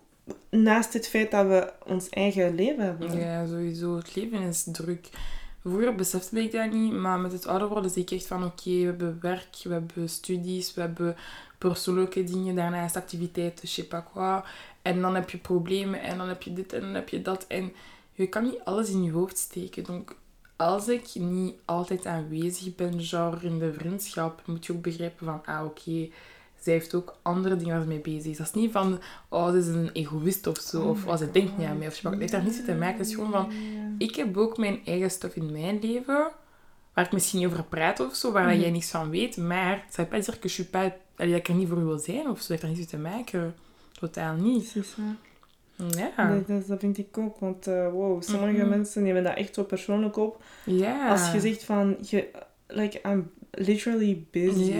[0.49, 3.19] naast het feit dat we ons eigen leven hebben.
[3.19, 3.95] Ja, sowieso.
[3.95, 5.09] Het leven is druk.
[5.61, 8.69] Vroeger besefte ik dat niet, maar met het ouder worden zie ik echt van oké,
[8.69, 11.15] we hebben werk, we hebben studies, we hebben
[11.57, 14.41] persoonlijke dingen, daarnaast activiteiten, je sais pas quoi.
[14.81, 17.45] En dan heb je problemen en dan heb je dit en dan heb je dat.
[17.47, 17.73] En
[18.13, 19.83] je kan niet alles in je hoofd steken.
[19.83, 20.15] Donc,
[20.55, 25.41] als ik niet altijd aanwezig ben, genre in de vriendschap, moet je ook begrijpen van,
[25.45, 26.09] ah oké,
[26.67, 28.37] zij heeft ook andere dingen waar ze mee bezig is.
[28.37, 28.99] Dat is niet van,
[29.29, 31.87] oh, ze is een egoïst of zo, Oh of oh, ze denkt niet aan mij.
[31.87, 32.97] Of het heeft daar niets mee te maken.
[32.97, 33.51] Het is gewoon van,
[33.97, 36.29] ik heb ook mijn eigen stuff in mijn leven,
[36.93, 38.59] waar ik misschien niet over praat of zo, waar Mhm.
[38.59, 39.37] jij niks van weet.
[39.37, 41.99] Maar ça veut pas que je suis pas, allee, dat ik er niet voor wil
[41.99, 42.47] zijn of zo.
[42.47, 43.55] Dat heeft daar niets mee te maken.
[43.99, 44.75] Totaal niet.
[45.75, 46.41] Ja.
[46.67, 47.39] Dat vind ik ook.
[47.39, 48.69] Want eh, wow, sommige Mhm.
[48.69, 50.43] mensen nemen dat echt zo persoonlijk op.
[50.65, 51.09] Ja.
[51.09, 52.27] Als je zegt van, je,
[52.67, 54.73] like, I'm literally busy.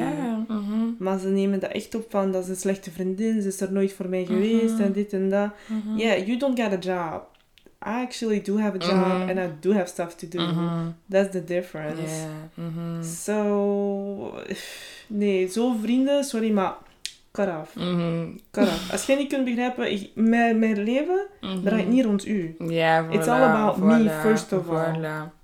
[0.47, 3.61] Mhm, Maar ze nemen dat echt op van, dat is een slechte vriendin, ze is
[3.61, 4.81] er nooit voor mij geweest Mhm.
[4.83, 5.49] en dit en dat.
[5.67, 5.97] mhm.
[5.97, 6.77] Yeah, you don't got a
[7.11, 7.35] job.
[7.85, 9.29] I actually do have a job Mhm.
[9.29, 10.39] and I do have stuff to do.
[11.09, 12.25] That's the difference.
[12.53, 13.03] Mhm.
[13.03, 14.33] So,
[15.07, 16.73] nee, zo vrienden, sorry, maar
[17.31, 17.73] cut off.
[18.51, 18.91] Cut off.
[18.91, 21.25] Als jij niet kunt begrijpen, ik, mijn, mijn leven
[21.63, 22.55] draait niet rond u.
[22.63, 24.95] Voilà, It's all about me first of all.
[24.95, 25.35] Voilà.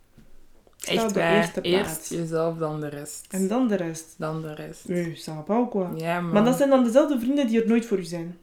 [0.88, 1.36] Echt waar.
[1.36, 1.88] eerste plaats.
[1.88, 3.26] Eerst jezelf, dan de rest.
[3.30, 4.15] En dan de rest.
[4.17, 4.88] Dan de rest.
[4.88, 5.88] Nee, pas ou quoi?
[5.96, 6.32] Ja, man.
[6.32, 8.38] Maar dat zijn dan dezelfde vrienden die er nooit voor u zijn.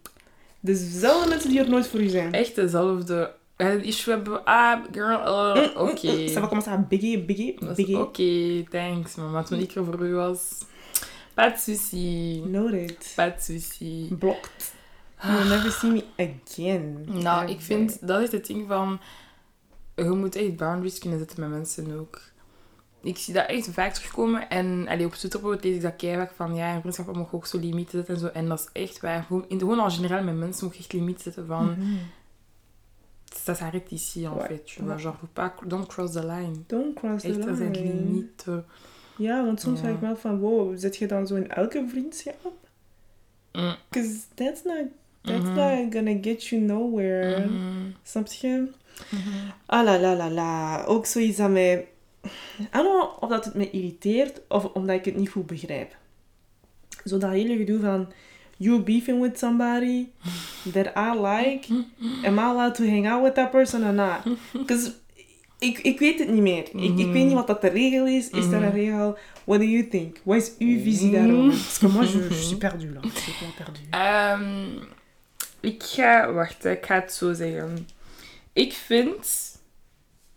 [0.61, 2.33] Dezelfde mensen die er nooit voor u zijn.
[2.33, 3.33] Echt dezelfde...
[3.57, 4.45] Het issue hebben...
[4.45, 6.13] Ah, girl, uh, Mm, mm, oké.
[6.13, 6.27] mm.
[6.29, 7.99] Ça va commencer à biggie, biggie, is biggie.
[7.99, 9.15] Oké, thanks.
[9.15, 10.41] Wat toen ik er voor u was...
[11.35, 12.41] Pas souci.
[12.47, 13.13] Noted.
[13.17, 14.15] Pas souci.
[14.19, 14.73] Blocked.
[15.23, 17.07] You will never see me again.
[17.23, 18.07] Nou, ik vind...
[18.07, 19.01] Dat is het ding van...
[19.95, 22.21] Je moet echt boundaries kunnen zetten met mensen ook.
[23.03, 24.49] Ik zie dat echt vaak terugkomen.
[24.49, 26.55] En allee, op Twitter bijvoorbeeld lees ik dat keihard van...
[26.55, 28.27] Ja, in vriendschap mag je ook zo limieten zetten en zo.
[28.27, 29.23] En dat is echt waar.
[29.23, 31.65] Gewoon, in, gewoon al generaal met mensen moet je echt limieten zetten van...
[31.71, 31.97] Mhm.
[33.35, 34.47] Ça s'arrête ici, en Ouais.
[34.47, 34.67] fait.
[34.67, 35.51] Tu vois, genre, faut pas...
[35.67, 36.53] Don't cross the line.
[36.67, 37.95] Don't cross the Echt, er zijn line.
[37.95, 38.65] limieten.
[39.17, 39.85] Ja, want soms Ja.
[39.85, 42.53] vraag ik me af van, wow, zit je dan zo in elke vriendschap?
[43.53, 43.75] Mm.
[43.89, 44.85] Because that's not,
[45.23, 45.55] that's Mhm.
[45.55, 47.49] not gonna get you nowhere.
[48.03, 48.69] Snap je?
[49.11, 49.29] Mhm.
[49.67, 50.85] Ah la la la la.
[50.85, 51.89] Ook zoiets dat mij...
[52.25, 55.97] I don't know of dat het me irriteert of omdat ik het niet goed begrijp.
[57.05, 58.13] Zo dat hele gedoe van...
[58.57, 60.07] You beefing with somebody
[60.73, 61.85] that I like.
[62.25, 64.23] Am I allowed to hang out with that person or not?
[64.53, 64.93] Because
[65.61, 66.69] Ik, ik weet het niet meer.
[66.73, 68.31] Ik, ik weet niet wat dat de regel is.
[68.31, 69.19] Is dat een regel?
[69.45, 70.17] What do you think?
[70.23, 71.51] Wat is uw visie daarover?
[71.51, 73.01] Parce que moi, je, je suis perdu là.
[73.03, 73.81] Je suis complètement perdu.
[73.91, 74.83] Ehm,
[75.61, 76.33] ik ga...
[76.33, 77.89] Wacht, ik ga het zo zeggen.
[78.53, 79.50] Ik vind...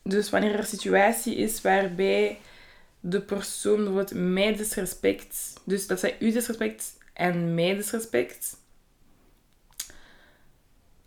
[0.04, 2.40] Dus wanneer er een situatie is waarbij
[3.00, 5.54] de persoon bijvoorbeeld mij disrespect...
[5.66, 8.58] Dus dat zij u disrespect en mij disrespect...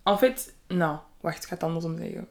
[0.03, 0.55] En fait...
[0.69, 2.29] Nou, wacht, ik ga het andersom zeggen.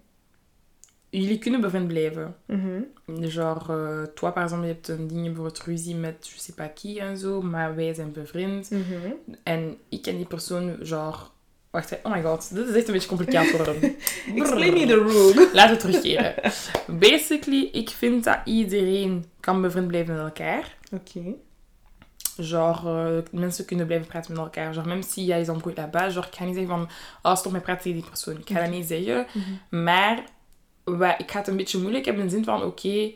[1.10, 2.36] Jullie kunnen bevriend blijven.
[2.46, 2.82] Mhm.
[3.06, 6.70] Genre, euh, toi par exemple, je hebt een ding bijvoorbeeld ruzie met je sais pas
[6.74, 8.70] qui en zo, maar wij zijn bevriend.
[8.70, 9.12] Mhm.
[9.44, 11.34] En ik ken die persoon, genre...
[11.76, 11.96] Wacht, hè.
[12.04, 13.82] oh my god, dit is echt een beetje complicaat worden.
[14.36, 15.50] Explain me the rule.
[15.54, 16.36] Laten we terugkeren.
[17.00, 20.78] Basically, ik vind dat iedereen kan bevriend blijven met elkaar.
[20.92, 21.34] Oké.
[22.38, 24.74] Genre, euh, mensen kunnen blijven praten met elkaar.
[24.74, 26.90] Genre, même si jij is embrouillé là-bas, genre, ik ga niet zeggen van,
[27.24, 28.38] oh, stop met praten tegen die persoon.
[28.38, 29.26] Ik ga dat niet zeggen.
[29.34, 29.84] Mhm.
[29.84, 30.24] Maar
[31.18, 33.12] ik ga het een beetje moeilijk hebben in de zin van, oké,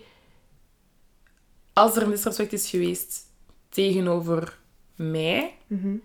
[1.73, 3.21] als er een disrespect is geweest
[3.69, 4.57] tegenover
[4.95, 5.95] mij, Mhm.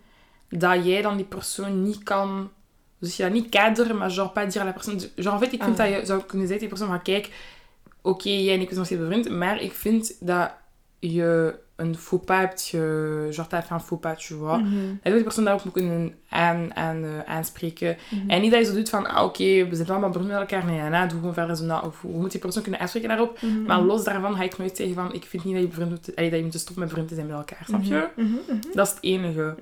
[0.48, 2.50] Dat jij dan die persoon niet kan...
[2.98, 5.00] Dus je dat niet kaderen, maar genre pas dire à la personne...
[5.16, 5.86] Genre, en fait, ik vind Ah.
[5.90, 7.30] dat je zou kunnen zeggen tegen die persoon van, kijk,
[8.02, 10.50] oké, jij en ik zijn nog steeds bevriend, maar ik vind dat
[10.98, 12.78] je een faux pas hebt ge...
[13.30, 14.58] Genre, t'as fait un faux pas, tu vois.
[14.58, 14.68] Dat
[15.02, 17.96] je die persoon daarop moet kunnen aan, aan, eh, aanspreken.
[18.10, 18.30] Mhm.
[18.30, 20.64] En niet dat je zo doet van, ah, oké, we zijn allemaal bevriend met elkaar.
[20.64, 21.80] Nee, na, doe gewoon verder zo na.
[21.80, 23.40] Of hoe moet die persoon kunnen aanspreken daarop?
[23.42, 23.62] Mhm.
[23.62, 26.06] Maar los daarvan ga ik nooit zeggen van, ik vind niet dat je, bevriend moet,
[26.16, 27.62] dat je moet stoppen met bevriend te zijn met elkaar.
[27.66, 28.08] Snap je?
[28.16, 28.28] Mhm.
[28.30, 28.58] Mhm.
[28.72, 29.54] Dat is het enige.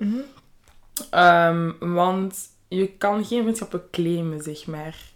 [1.09, 5.12] Ehm, want je kan geen vriendschappen claimen, zeg maar.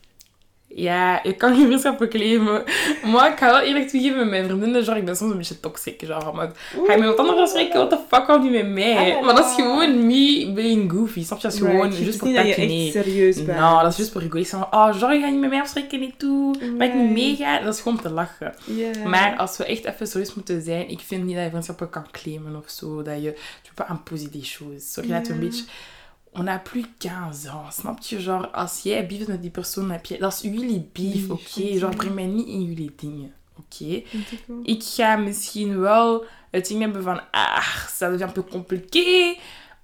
[0.69, 2.63] Ja, je kan geen vriendschappen claimen.
[3.05, 5.59] Maar ik ga wel eerlijk toegeven met mijn vriendinnen, genre, ik ben soms een beetje
[5.59, 6.01] toxic.
[6.05, 6.51] Genre, maar
[6.85, 7.75] ga je met wat anders afspreken?
[7.75, 9.15] What the fuck houdt niet met mij?
[9.15, 9.25] Ah.
[9.25, 11.23] Maar dat is gewoon me being goofy.
[11.23, 11.43] Snap je?
[11.43, 11.97] Dat is gewoon Right.
[11.97, 13.57] Het just voor niet dat je echt serieus bent.
[13.57, 14.53] Nou, dat is juist voor egoïst.
[14.53, 15.99] Oh, genre, ga je niet met mij afspreken?
[15.99, 16.55] Niet toe.
[16.77, 17.13] Maar ik niet Right.
[17.13, 17.59] meega.
[17.61, 18.53] Dat is gewoon te lachen.
[19.05, 22.05] Maar als we echt even serieus moeten zijn, ik vind niet dat je vriendschappen kan
[22.11, 23.01] claimen of zo.
[23.01, 24.91] Dat je, tu peux imposer des choses.
[24.91, 25.63] Sorry dat we een beetje...
[26.39, 28.19] On a plus 15 ans, snap je?
[28.19, 30.17] Genre, als jij beef hebt met die persoon, heb je...
[30.17, 31.77] Dat is jullie beef, Beef, oké?
[31.77, 34.03] Genre, breng mij niet in jullie dingen, oké?
[34.63, 37.21] Ik ga misschien wel het ding hebben van...
[37.31, 39.35] Ah, ça devient un peu compliqué.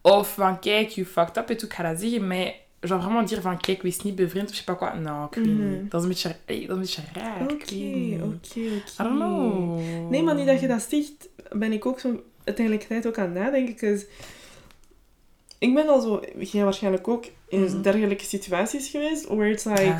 [0.01, 2.27] Of van, kijk, you fucked up en tout, ik ga dat zeggen.
[2.27, 4.99] Maar genre, vraiment dire van, kijk, wees niet bevriend of je sais pas quoi.
[4.99, 5.91] Nou, ik weet niet.
[5.91, 7.41] Dat is een beetje, ey, dat is een beetje raar.
[7.41, 8.59] Oké, oké, oké.
[8.59, 9.79] I don't know.
[10.09, 13.25] Nee, maar nu dat je dat zegt, ben ik ook zo uiteindelijk tijd ook aan
[13.25, 14.01] het nadenken.
[15.63, 17.81] Ik ben al zo, jij waarschijnlijk ook, in Mhm.
[17.81, 19.99] dergelijke situaties geweest, where it's like, Ja.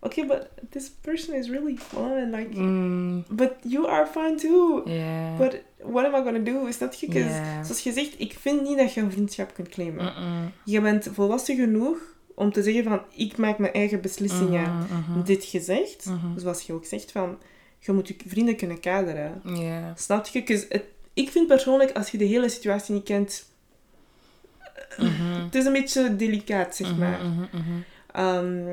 [0.00, 4.82] okay, but this person is really fun, like, Mm, but you are fun too.
[4.90, 5.36] ja.
[5.36, 6.70] But what am I gonna do?
[6.70, 7.06] Snap je?
[7.06, 7.62] 'Cause Ja.
[7.64, 10.12] Zoals je zegt, ik vind niet dat je een vriendschap kunt claimen.
[10.64, 11.98] Je bent volwassen genoeg
[12.34, 14.62] om te zeggen van, ik maak mijn eigen beslissingen.
[14.76, 15.22] Mhm, mhm.
[15.24, 16.38] Dit gezegd, Mhm.
[16.38, 17.38] zoals je ook zegt, van,
[17.78, 19.40] je moet je vrienden kunnen kaderen.
[19.44, 19.92] Ja.
[19.96, 20.42] Snap je?
[20.68, 23.50] het- ik vind persoonlijk, als je de hele situatie niet kent,
[24.98, 25.44] Mhm.
[25.44, 27.18] het is een beetje delicaat, zeg Mhm, maar.
[27.52, 27.70] mhm.
[28.16, 28.66] Um,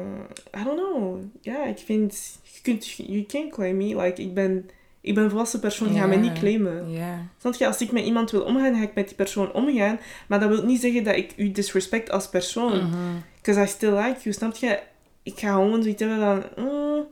[0.60, 1.20] I don't know.
[1.42, 3.96] Ja, ik vind, je kunt, you can't claim me.
[4.02, 4.70] Like, ik ben,
[5.02, 6.20] ik ben een volwassen persoon, ga me Ja.
[6.20, 6.92] niet claimen.
[6.92, 7.26] Ja.
[7.40, 7.68] Snap je?
[7.68, 10.00] Als ik met iemand wil omgaan, ga ik met die persoon omgaan.
[10.28, 12.90] Maar dat wil niet zeggen dat ik u disrespect als persoon.
[13.42, 14.80] Because I still like you, snap je?
[15.24, 16.44] Ik ga gewoon zoiets hebben van...
[16.66, 17.04] mm,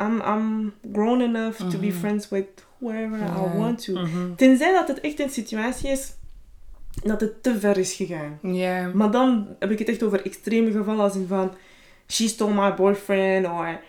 [0.00, 2.46] I'm, I'm grown enough to be friends with
[2.78, 3.18] whoever.
[3.18, 4.06] I want to.
[4.36, 6.12] Tenzij dat het echt een situatie is
[7.02, 8.38] dat het te ver is gegaan.
[8.42, 8.90] Ja.
[8.94, 11.52] Maar dan heb ik het echt over extreme gevallen als in van...
[12.10, 13.80] She stole my boyfriend, or...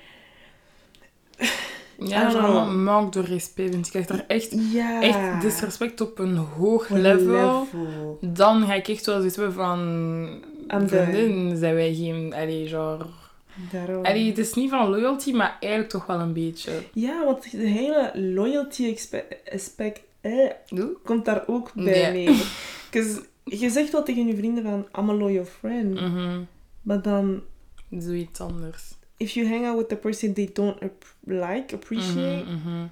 [1.99, 2.73] Ja, I don't genre, know.
[2.75, 3.71] manque de respect.
[3.71, 5.01] Want ik krijg daar echt, Ja.
[5.01, 7.25] echt disrespect op een hoog level.
[7.31, 8.17] level.
[8.21, 10.43] Dan ga ik echt wel zoiets hebben van...
[10.87, 12.33] Vriendin, zijn wij geen...
[12.33, 13.05] Allee, genre...
[13.71, 14.05] Daarom.
[14.05, 16.71] Allee, het is niet van loyalty, maar eigenlijk toch wel een beetje.
[16.93, 18.95] Ja, want de hele loyalty
[19.53, 20.49] aspect eh,
[21.03, 22.11] komt daar ook bij Ja.
[22.11, 22.41] mee.
[23.43, 25.93] je zegt wel tegen je vrienden van, I'm a loyal friend.
[25.93, 26.41] Mhm.
[26.82, 27.41] Maar dan,
[27.99, 28.84] Zoiets anders.
[29.17, 32.86] if you hang out with the person they don't ap- like, appreciate, Mhm, mhm,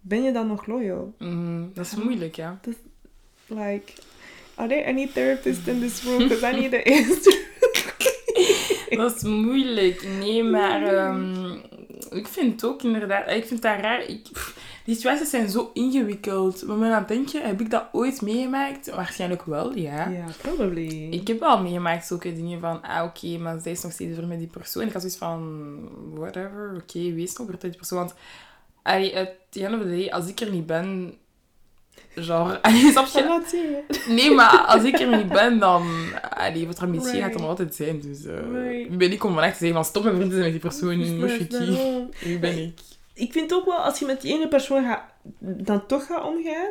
[0.00, 1.14] ben je dan nog loyal?
[1.18, 1.62] mhm.
[1.74, 2.60] Dat is moeilijk, ja.
[3.46, 3.92] Like,
[4.54, 6.18] are there any therapists in this room?
[6.28, 7.48] Because I need the answer.
[8.96, 10.06] Dat is moeilijk.
[10.18, 11.52] Nee, maar ehm,
[12.10, 13.30] ik vind het ook inderdaad...
[13.30, 14.02] Ik vind dat raar.
[14.02, 16.66] Ik, pff, die situaties zijn zo ingewikkeld.
[16.66, 18.90] Maar aan het denken, heb ik dat ooit meegemaakt?
[18.90, 20.08] Waarschijnlijk wel, ja.
[20.08, 21.08] Ja, probably.
[21.10, 24.26] Ik heb wel meegemaakt zulke dingen van, ah oké, maar zij is nog steeds ver
[24.26, 24.86] met die persoon.
[24.86, 25.78] Ik had zoiets van,
[26.14, 27.98] whatever, oké, wees nog altijd die persoon.
[27.98, 28.14] Want,
[28.82, 31.14] allee, at the end of the day, als ik er niet ben,
[32.14, 33.82] genre, allee, snap je?
[34.08, 35.86] Nee, maar als ik er niet ben, dan,
[36.30, 37.22] allee, wat ambitie Right.
[37.24, 38.00] gaat er nog altijd zijn.
[38.00, 38.98] Dus, eh Right.
[38.98, 41.78] ben ik om vandaag te zeggen van, stop met vrienden zijn met die persoon, moshiki.
[42.20, 42.78] Wie ben ik?
[43.14, 45.02] ik vind ook wel, als je met die ene persoon gaat,
[45.38, 46.68] dan toch gaat omgaan,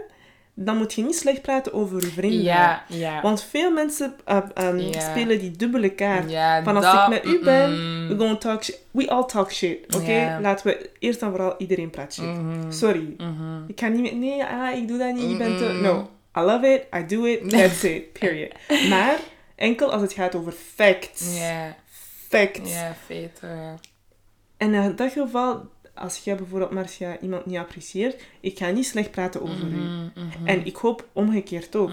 [0.66, 2.42] dan moet je niet slecht praten over vrienden.
[2.42, 3.22] Ja, ja.
[3.22, 5.00] Want veel mensen uh, um, Ja.
[5.10, 6.30] spelen die dubbele kaart.
[6.32, 7.72] ja Van als dat- ik met u ben,
[8.08, 8.80] we gonna talk shit.
[8.92, 10.38] We all talk shit, oké?
[10.42, 12.24] Laten we eerst en vooral iedereen praat shit.
[12.26, 12.72] Mhm.
[12.72, 13.14] Sorry.
[13.18, 13.64] Mhm.
[13.68, 14.16] Ik kan niet meer...
[14.16, 15.30] Nee, ah, ik doe dat niet.
[15.32, 15.80] Je bent te...
[15.82, 16.10] No.
[16.38, 16.86] I love it.
[17.02, 17.50] I do it.
[17.52, 18.14] That's it.
[18.14, 18.52] Period.
[18.90, 19.16] Maar
[19.56, 21.38] enkel als het gaat over facts.
[21.40, 21.76] Ja,
[22.30, 22.74] Facts.
[22.74, 23.76] ja, feiten, ja.
[24.58, 29.12] En in dat geval, als jij bijvoorbeeld Marcia iemand niet apprecieert, ik ga niet slecht
[29.12, 29.76] praten over u.
[29.76, 30.10] Mhm.
[30.46, 31.92] En ik hoop omgekeerd ook.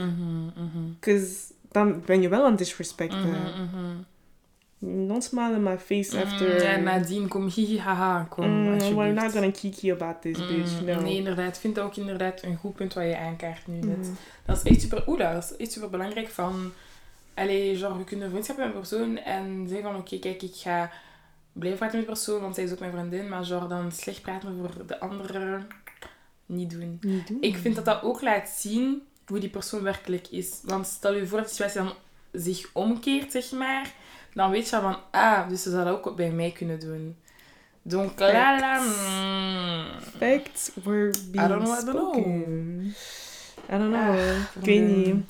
[1.01, 1.35] Because
[1.71, 3.31] dan ben je wel aan disrespecten.
[3.31, 3.97] Mhm.
[4.79, 6.63] Don't smile in my face after...
[6.63, 10.81] Ja, nadien kom hihi haha, kom Mm, we're not gonna kiki about this, bitch.
[10.81, 11.01] Mm, No.
[11.01, 11.55] Nee, inderdaad.
[11.55, 13.79] Ik vind dat ook inderdaad een goed punt wat je aankaart nu.
[13.79, 13.97] net.
[13.97, 14.17] Mm.
[14.45, 15.05] Dat is echt super...
[15.07, 16.73] Oeh, dat is echt super belangrijk van...
[17.35, 20.91] Allee, genre, we kunnen vriendschap met een persoon en zeggen van, oké, kijk, ik ga
[21.59, 24.23] blijven praten met die persoon, want zij is ook mijn vriendin, maar genre dan slecht
[24.23, 25.61] praten voor de andere
[26.47, 26.99] niet doen.
[27.01, 27.39] Niet doen.
[27.41, 30.61] Ik vind dat dat ook laat zien hoe die persoon werkelijk is.
[30.63, 31.93] Want stel je voor dat de situatie dan
[32.33, 33.93] zich omkeert, zeg maar,
[34.35, 37.17] dan weet je van, ah, dus ze zou dat ook bij mij kunnen doen.
[37.83, 38.81] Donc, la la.
[40.19, 42.27] Facts were being I don't know, I don't know.
[43.69, 44.19] I don't know.
[44.19, 45.25] Ah, ik weet niet.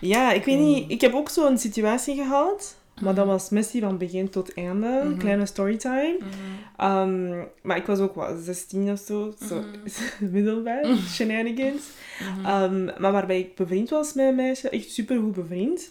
[0.00, 0.90] Ja, ik weet niet.
[0.90, 2.76] Ik heb ook zo'n situatie gehad.
[3.02, 5.02] Maar dat was messy van begin tot einde.
[5.04, 5.18] Mhm.
[5.18, 6.18] Kleine storytime.
[6.18, 6.90] Mhm.
[6.90, 9.34] Um, maar ik was ook wel 16 of zo.
[9.48, 9.64] Zo
[10.30, 10.96] middelbaar.
[10.96, 11.82] Shenanigans.
[12.20, 12.62] Mhm.
[12.62, 14.68] Um, maar waarbij ik bevriend was met een meisje.
[14.68, 15.88] Echt super goed bevriend.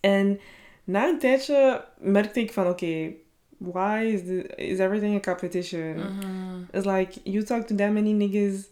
[0.00, 0.40] En
[0.84, 2.66] na een tijdje merkte ik van...
[2.66, 3.12] Oké,
[3.58, 5.94] why is, the, is everything a competition?
[5.94, 6.62] Mhm.
[6.72, 8.68] It's like you talk to that many niggas,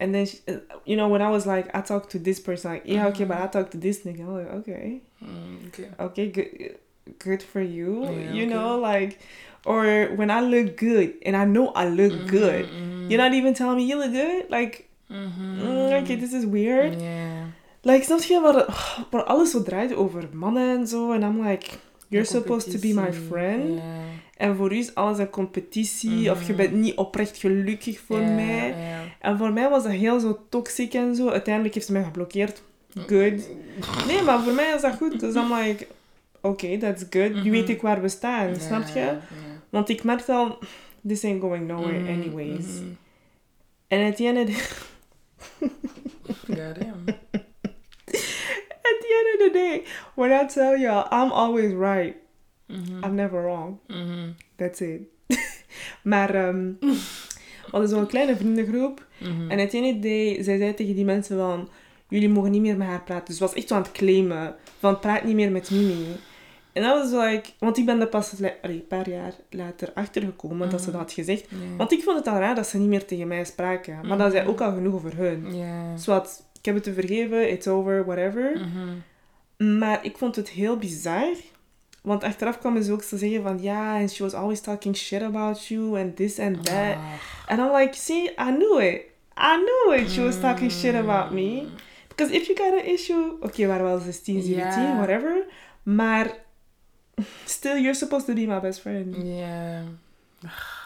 [0.00, 0.38] and then she,
[0.84, 3.36] you know when I was like I talked to this person, like yeah okay, but
[3.38, 4.20] I talked to this nigga.
[4.20, 5.84] I'm like okay, Mm, oké.
[6.00, 6.78] okay, good,
[7.18, 8.04] good for you.
[8.04, 8.54] Yeah, you okay.
[8.54, 9.18] know like,
[9.66, 9.84] or
[10.16, 13.10] when I look good and I know I look Mhm, good, mhm.
[13.10, 14.46] you're not even telling me you look good.
[14.50, 15.58] Like Mhm.
[15.58, 16.94] mm, okay, this is weird.
[17.00, 17.50] Ja.
[17.84, 18.66] Like snap je waar,
[19.10, 21.78] waar alles zo draait over mannen en zo, And I'm like.
[22.10, 23.74] You're supposed to be my friend.
[23.74, 23.82] Ja.
[24.38, 26.30] En voor u is alles een competitie.
[26.30, 26.56] Of je Mhm.
[26.62, 28.74] bent niet oprecht gelukkig voor mij.
[29.20, 31.28] En voor mij was dat heel zo toxic en zo.
[31.28, 32.62] Uiteindelijk heeft ze mij geblokkeerd.
[32.94, 33.48] Good.
[34.06, 35.20] Nee, maar voor mij is dat goed.
[35.20, 35.86] Dus I'm like,
[36.40, 37.32] oké, that's good.
[37.34, 37.50] Nu Mhm.
[37.50, 39.16] weet ik waar we staan, snap je?
[39.70, 40.58] Want ik merkte al,
[41.06, 42.64] this ain't going nowhere Mhm, anyways.
[42.66, 42.84] mhm.
[43.88, 44.76] En at the end of the,
[46.46, 47.04] Goddamn.
[48.88, 49.82] at the end of the day,
[50.14, 52.14] when I tell y'all, I'm always right.
[52.68, 53.04] Mhm.
[53.04, 53.76] I'm never wrong.
[53.86, 54.30] Mhm.
[54.56, 55.00] That's it.
[56.02, 56.96] maar we
[57.70, 59.06] hadden zo'n kleine vriendengroep.
[59.18, 59.50] Mhm.
[59.50, 61.68] En of the day, zij zei tegen die mensen van...
[62.08, 63.24] Jullie mogen niet meer met haar praten.
[63.26, 64.54] Dus ze was echt zo aan het claimen.
[64.78, 66.06] Van, praat niet meer met Mimi.
[66.72, 67.50] En dat was like...
[67.58, 71.12] Want ik ben er pas allee, een paar jaar later achtergekomen dat ze dat had
[71.12, 71.48] gezegd.
[71.76, 74.06] Want ik vond het al raar dat ze niet meer tegen mij spraken.
[74.06, 75.56] Maar dat zei ook al genoeg over hun.
[75.56, 75.96] Ja.
[75.96, 78.60] Zwat, ik heb het te vergeven, it's over, whatever.
[79.56, 81.34] Maar ik vond het heel bizar.
[82.08, 83.62] Want achteraf kwamen ze ook te zeggen van...
[83.62, 86.00] Ja, and she was always talking shit about you.
[86.00, 86.96] And this and that.
[86.96, 87.50] Ah.
[87.50, 89.02] And I'm like, see, I knew it.
[89.36, 90.10] I knew it.
[90.10, 91.66] She was talking shit about me.
[92.08, 93.36] Because if you got an issue...
[93.40, 94.96] Oké, okay, waren wel 16, 17, Ja.
[94.96, 95.46] whatever.
[95.82, 96.30] Maar...
[97.44, 99.16] Still, you're supposed to be my best friend.
[99.22, 99.82] Ja.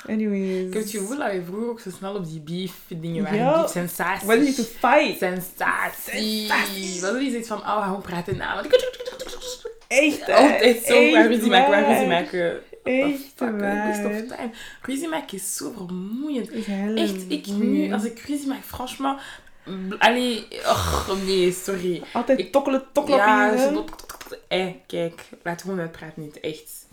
[0.08, 0.66] Anyways.
[0.66, 3.38] Ik heb het gevoel dat je vroeger ook zo snel op die beef dingen waren.
[3.38, 3.60] Ja.
[3.60, 4.26] Beef sensatie.
[4.26, 5.18] What need to fight?
[5.18, 6.46] Sensatie.
[6.46, 7.00] Sensatie.
[7.00, 8.62] Wat is iets van, oh, we praten na.
[9.92, 10.34] Echt, hè?
[10.34, 11.90] Altijd zo Echt waar ruzie maken, waar waar.
[11.92, 12.60] ruzie maken.
[12.84, 14.22] Echt Fuck, waste waar.
[14.22, 14.50] of time.
[14.82, 16.50] Ruzie maken is zo vermoeiend.
[16.94, 19.20] Echt, ik nu, als ik ruzie maak, franchement...
[19.98, 22.02] Allee, och, nee, sorry.
[22.12, 23.84] Altijd ik- tokkelen, tokkelen Ja, je, zo...
[24.48, 26.86] Eh, kijk, laten we gewoon uitpraten, niet echt.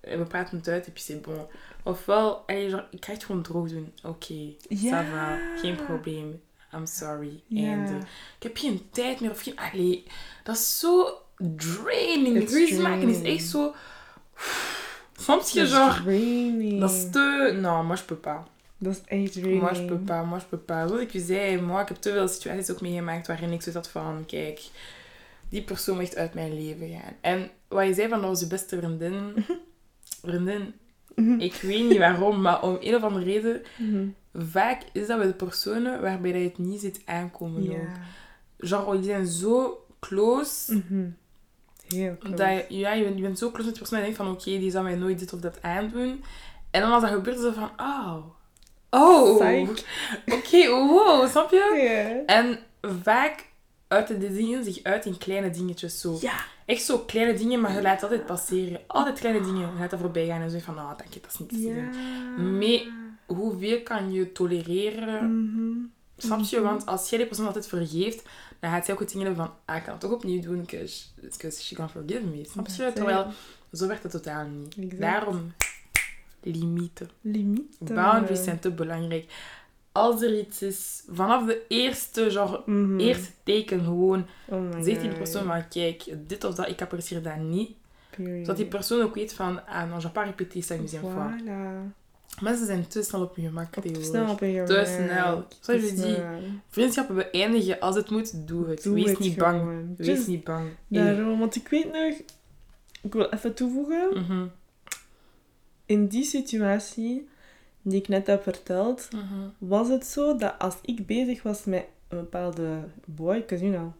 [0.00, 1.46] Eh, We praten het uit, et puis c'est bon.
[1.84, 3.92] Ofwel, allee, genre, ik ga het gewoon droog doen.
[4.04, 4.34] Oké,
[4.68, 5.02] Ja.
[5.04, 6.40] ça va, geen probleem.
[6.74, 7.40] I'm sorry.
[7.46, 7.68] Ja.
[7.68, 7.92] Einde.
[8.36, 9.58] Ik heb geen tijd meer of geen...
[9.72, 10.04] Allee,
[10.42, 12.48] dat is zo draining.
[12.50, 13.74] Ruzie maken is echt zo...
[15.16, 16.02] Snap je, genre...
[16.02, 16.80] draining.
[16.80, 17.56] Dat is te...
[17.60, 18.38] Non, moi je peux pas.
[18.78, 19.60] Dat is echt draining.
[19.62, 20.88] Moi je peux pas, moi je peux pas.
[20.88, 23.70] Zoals ik je zei, moi, ik heb te veel situaties ook meegemaakt waarin ik zo
[23.70, 24.24] zat van...
[24.26, 24.60] Kijk,
[25.48, 27.12] die persoon moet echt uit mijn leven gaan.
[27.20, 29.44] En wat je zei van dat was je beste vriendin...
[30.22, 30.74] Vriendin,
[31.14, 31.40] Mhm.
[31.40, 33.62] ik weet niet waarom, maar om een of andere reden...
[33.78, 34.06] Mhm.
[34.34, 37.62] Vaak is dat bij de personen waarbij je het niet ziet aankomen.
[37.62, 37.76] ook.
[37.76, 37.92] Ja.
[38.58, 40.82] Genre, die zijn zo close...
[41.88, 44.16] Heel je, ja, je bent, je bent zo close met die persoon en je denkt
[44.28, 46.24] van oké, die zal mij nooit dit of dat aandoen.
[46.70, 48.16] En dan als dat gebeurt, is het van oh.
[48.90, 49.68] Oh.
[50.26, 52.22] Oké, wow, snap je?
[52.26, 52.58] En
[53.02, 53.46] vaak
[53.88, 56.18] uiten die dingen zich uit in kleine dingetjes zo.
[56.20, 56.34] Ja.
[56.66, 58.80] Echt zo kleine dingen, maar je laat altijd passeren.
[58.86, 59.60] Altijd kleine dingen.
[59.60, 61.90] Je laat dat voorbij gaan en zo van, nou, dank je, dat is niks Ja.
[62.36, 62.58] doen.
[62.58, 62.92] Mee-
[63.26, 65.42] hoeveel kan je tolereren?
[65.42, 65.84] Mhm.
[66.16, 66.56] Snap je?
[66.56, 66.66] Mhm.
[66.66, 68.28] Want als jij die persoon altijd vergeeft,
[68.60, 70.60] dan gaat zij ook het ding hebben van, ah, ik kan het toch opnieuw doen,
[70.60, 72.44] because, she can forgive me.
[72.44, 72.92] Snap je?
[72.94, 73.26] Terwijl,
[73.72, 74.76] zo werkt het totaal niet.
[74.78, 75.00] Exact.
[75.00, 75.52] Daarom,
[76.42, 77.10] limieten.
[77.20, 77.76] Limiet.
[77.78, 79.32] Boundaries zijn te belangrijk.
[79.92, 82.98] Als er iets is, vanaf de eerste, genre, Mhm.
[82.98, 87.36] eerste teken gewoon, Oh zegt die persoon van, kijk, dit of dat, ik apprecieer dat
[87.36, 87.70] niet.
[88.10, 88.38] Period.
[88.40, 91.30] Zodat die persoon ook weet van, ah non, je pas répéter ça une deuxième fois.
[92.40, 94.86] Mensen zijn te snel op hun gemak Te snel op je Te werk.
[94.86, 95.46] snel.
[95.48, 96.26] Te Zoals je.
[96.68, 98.82] Vriendschappen beëindigen als het moet, doe het.
[98.82, 99.86] Doe Wees het niet bang.
[99.96, 100.68] Wees Just niet bang.
[100.88, 102.12] Daarom, want ik weet nog...
[103.02, 104.08] Ik wil even toevoegen.
[104.14, 104.46] Mhm.
[105.86, 107.28] In die situatie
[107.82, 109.48] die ik net heb verteld, Mhm.
[109.58, 113.92] was het zo dat als ik bezig was met een bepaalde boy, because you know,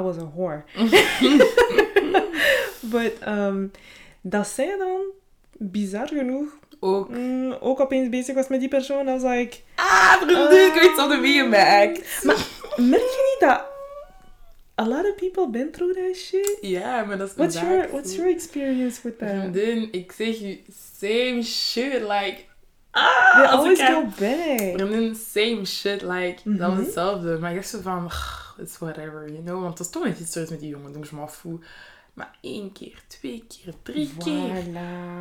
[0.00, 0.62] I was a whore.
[2.92, 3.70] But, um,
[4.20, 5.00] dat zij dan,
[5.58, 7.08] bizar genoeg, Ook.
[7.08, 9.08] mm, ook opeens bezig was met die persoon.
[9.08, 12.24] I was like, Ah, vriendin, ik weet wat er meegemaakt.
[12.24, 12.36] maar
[12.76, 13.64] merk je niet dat
[14.80, 16.58] a lot of people been through that shit?
[16.60, 18.16] Ja, maar dat is What's your, what's zo.
[18.16, 19.28] your experience with that?
[19.28, 20.58] Vriendin, ik zeg je,
[21.00, 22.36] same shit, like...
[22.92, 24.58] They Ah, als always ik go back.
[24.78, 26.84] Vriendin, same shit, like, dat was Mhm.
[26.84, 27.38] hetzelfde.
[27.38, 29.62] Maar ik dacht zo van, "Ugh, it's whatever, you know.
[29.62, 31.58] Want dat is toch iets met die jongen, donc je m'en fous.
[32.14, 34.62] Maar één keer, twee keer, drie keer.
[34.64, 34.72] Voilà.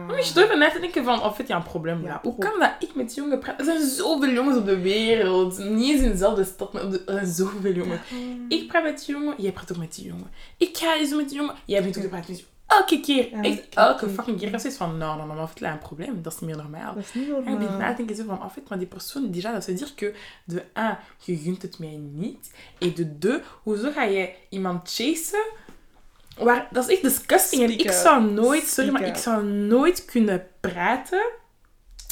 [0.08, 2.38] Dan moet je even na te denken van, of het ja een probleem Ja, Hoe
[2.38, 3.60] kan dat ik met jongen praat?
[3.60, 5.58] Er zijn zoveel jongens op de wereld.
[5.58, 8.02] Niet eens in dezelfde stad, maar op de- er zijn zoveel jongens.
[8.48, 10.32] Ik praat met die jongen, jij praat ook met die jongen.
[10.58, 12.52] Ik ga eens met die jongen, jij bent ook praten met die jongen.
[12.68, 13.32] Elke keer.
[13.34, 14.14] Elke Echt, elke keer.
[14.14, 14.46] fucking keer.
[14.46, 16.22] Ik was zoiets van, nou, nou, nou, maar of het een probleem.
[16.22, 16.94] Dat is niet meer normaal.
[16.94, 17.90] Dat is niet En ik ben na normaal.
[17.90, 20.14] te denken zo van, en fait, maar die persoon, déjà, dat veut dire que,
[20.46, 22.52] de 1, je gunt het mij niet.
[22.80, 25.46] En de 2, hoezo ga jij iemand chasen?
[26.38, 27.64] Waar, dat is echt disgusting.
[27.64, 31.24] En ik zou nooit, sorry, maar ik zou nooit kunnen praten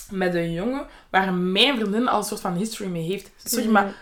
[0.09, 3.31] met een jongen waar mijn vriendin al een soort van history mee heeft.
[3.43, 3.93] Sorry, maar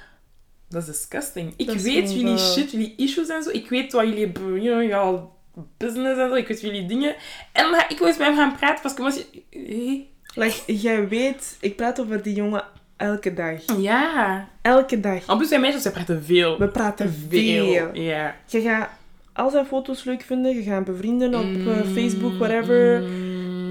[0.70, 1.54] dat is disgusting.
[1.58, 3.50] Ik Dat weet jullie shit, jullie issues en zo.
[3.50, 5.30] Ik weet wat jullie you know,
[5.78, 6.34] business en zo.
[6.36, 7.16] Ik weet jullie dingen.
[7.52, 10.06] En dan ga ik wel eens met hem gaan praten, que moi, je-
[10.36, 12.64] Like, jij weet, ik praat over die jongen
[12.98, 13.78] elke dag.
[13.78, 14.48] Ja.
[14.62, 15.26] Elke dag.
[15.26, 16.58] En plus, wij meisjes, zij praten veel.
[16.58, 17.94] We praten veel.
[17.94, 18.36] Ja.
[18.46, 18.90] Je gaat
[19.40, 23.04] al zijn foto's leuk vinden, je gaat bevrienden op eh, Mm, Facebook, whatever.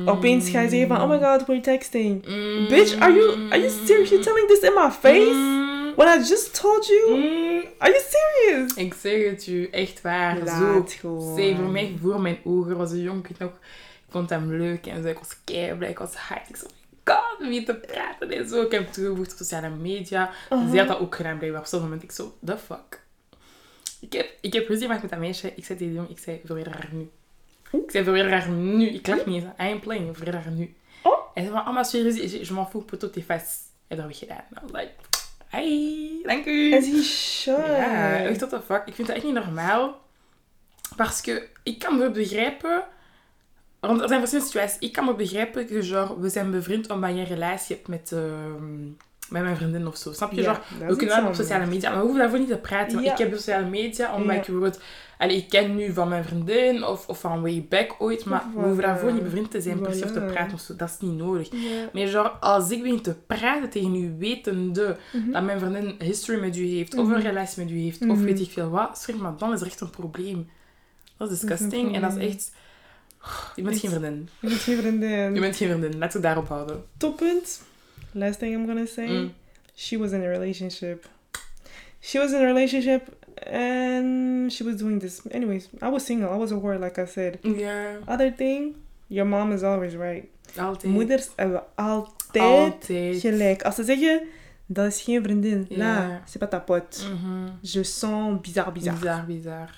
[0.06, 2.26] Opeens ga je zeggen van, oh my god, we're texting.
[2.26, 4.08] mm, Bitch, are you, are you serious?
[4.08, 5.34] You're telling this in my face?
[5.34, 7.14] mm, When I just told you?
[7.78, 8.74] Are you serious?
[8.74, 10.36] Ik zeg het u, echt waar.
[10.36, 10.44] Zo.
[10.44, 11.36] Laat gewoon.
[11.36, 13.50] Zee, voor mij, voor mijn ogen was een jongen nog.
[13.50, 15.08] Ik vond hem leuk en zo.
[15.08, 16.48] Ik was kei ik was hard.
[16.48, 16.70] Ik zei,
[17.06, 18.62] oh god, wie te praten en zo.
[18.62, 20.30] Ik heb hem toegevoegd op sociale media.
[20.70, 21.60] Zij had dat ook gedaan blijkbaar.
[21.60, 23.00] Op zo'n moment ik zo, the fuck.
[24.00, 25.52] Ik heb, ik heb ruzie gemaakt met dat meisje.
[25.54, 27.10] Ik zei tegen die jongen, ik zei, verwijder haar nu.
[27.82, 28.88] Ik zei, verwijder haar nu.
[28.88, 29.52] Ik lach niet eens.
[29.60, 30.74] I am playing, verwijder haar nu.
[31.02, 31.18] Oh.
[31.34, 33.58] En ze van, oh, maar je je, m'en fous, poto tes fesses.
[33.86, 34.44] En dat heb ik gedaan.
[34.50, 34.92] I was like,
[35.50, 36.76] hi, dank u.
[36.76, 37.66] As he should.
[37.66, 38.82] Ja, echt what the fuck.
[38.86, 40.00] Ik vind dat echt niet normaal.
[40.96, 42.84] Parce que, ik kan me begrijpen...
[43.80, 44.78] Want er zijn verschillende situaties.
[44.88, 48.86] Ik kan me begrijpen, genre, we zijn bevriend omdat je een relatie hebt met, ehm,
[49.30, 50.12] met mijn vriendin of zo.
[50.12, 50.42] Snap je?
[50.42, 53.02] Ja, Genre, we kunnen wel op sociale media, maar we hoeven daarvoor niet te praten.
[53.02, 53.12] Ja.
[53.12, 54.32] Ik heb sociale media omdat Ja.
[54.40, 54.80] ik bijvoorbeeld...
[55.18, 58.60] Allee, ik ken nu van mijn vriendin of, of van way back ooit, maar we
[58.60, 60.76] hoeven daarvoor niet bevriend te zijn, precies of te praten of zo.
[60.76, 61.50] Dat is niet nodig.
[61.92, 65.30] Maar genre, als ik begin te praten tegen u, wetende Mhm.
[65.30, 67.20] dat mijn vriendin een history met u heeft, of een Mhm.
[67.26, 68.22] relatie met u heeft, of Mhm.
[68.22, 70.50] weet ik veel wat, maar dan is er echt een probleem.
[71.16, 72.52] Dat is Dat is een disgusting en dat is echt...
[73.56, 74.28] Je bent geen vriendin.
[74.40, 75.34] Je bent geen vriendin.
[75.34, 75.98] Je bent geen vriendin.
[75.98, 76.84] Laten we het daarop houden.
[76.96, 77.62] Toppunt.
[78.14, 79.08] Last thing I'm gonna say.
[79.08, 79.30] Mm.
[79.74, 81.06] She was in a relationship.
[82.00, 83.02] She was in a relationship
[83.46, 85.20] and she was doing this.
[85.30, 86.32] Anyways, I was single.
[86.32, 87.38] I was a whore, like I said.
[87.42, 88.74] Ja, Other thing,
[89.08, 90.28] your mom is always right.
[90.56, 90.92] altijd.
[90.92, 93.20] Moeders hebben altijd, Altijd.
[93.20, 93.62] gelijk.
[93.62, 94.22] Als ze zeggen,
[94.66, 95.66] dat is geen vriendin.
[95.68, 95.76] Ja.
[95.76, 97.08] La, c'est pas ta pote.
[97.08, 97.50] Mhm.
[97.60, 98.94] Je sens bizar, bizar.
[98.94, 99.74] Bizar, bizar.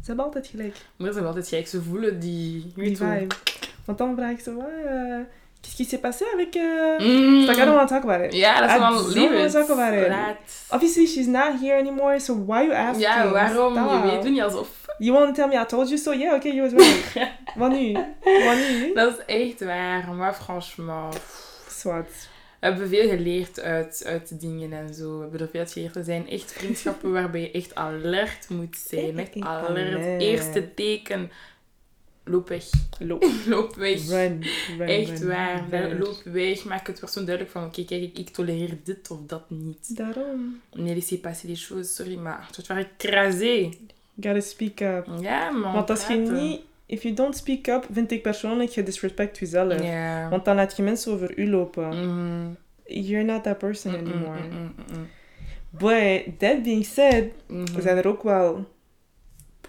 [0.00, 0.76] Ze hebben altijd gelijk.
[0.96, 1.68] Moeders hebben altijd gelijk.
[1.68, 2.72] Ze voelen die...
[2.74, 3.34] Die vibe.
[3.84, 5.20] Want dan vraag ik zo, ah,
[5.62, 6.54] qu'est-ce qui s'est passé avec...
[6.56, 6.98] Uh...
[7.00, 7.46] Mm.
[7.46, 8.32] Like, I don't want to talk about it.
[8.32, 9.30] Dat is I wel don't lief.
[9.30, 10.08] wanna talk about it.
[10.08, 10.36] Laat.
[10.70, 13.06] Obviously, she's not here anymore, so why you asking?
[13.06, 13.74] Ja, waarom?
[13.74, 14.22] Je Stop.
[14.22, 14.68] het niet alsof...
[14.98, 16.12] You want to tell me I told you so?
[16.12, 17.30] Yeah, okay, you was right.
[17.54, 17.92] Wat nu?
[18.44, 18.94] Wat nu?
[18.94, 20.14] Dat is echt waar.
[20.14, 21.18] Maar franchement...
[21.68, 22.28] Zwart.
[22.60, 25.16] We hebben veel geleerd uit, uit dingen en zo.
[25.16, 25.96] We hebben er veel geleerd.
[25.96, 29.18] Er zijn echt vriendschappen waarbij je echt alert moet zijn.
[29.34, 30.22] Echt alert.
[30.22, 31.30] Eerste teken.
[32.28, 32.64] Loop weg.
[32.98, 33.24] Loop.
[33.46, 34.08] Loop weg.
[34.08, 34.42] Run.
[34.78, 35.68] run Echt run, waar.
[35.70, 35.98] run.
[35.98, 36.64] Loop weg.
[36.64, 37.64] Maak het persoon duidelijk van...
[37.64, 39.96] Oké, kijk, ik, ik tolereer dit of dat niet.
[39.96, 40.60] Daarom.
[40.72, 41.94] Nee, laissez passer les choses.
[41.94, 43.68] Sorry, maar te faire écraser.
[44.20, 45.08] Gotta speak up.
[45.20, 45.72] Ja, man.
[45.72, 46.60] Want als je niet...
[46.86, 49.82] If you don't speak up, vind ik persoonlijk, je disrespect jezelf.
[49.82, 50.28] Ja.
[50.28, 51.88] Want dan laat je mensen over u lopen.
[51.88, 52.52] Mhm.
[52.84, 54.40] you're not that person anymore.
[54.40, 55.08] mm, mm, mm,
[55.70, 57.24] But that being said.
[57.46, 57.80] Mhm.
[57.80, 58.66] zijn er ook wel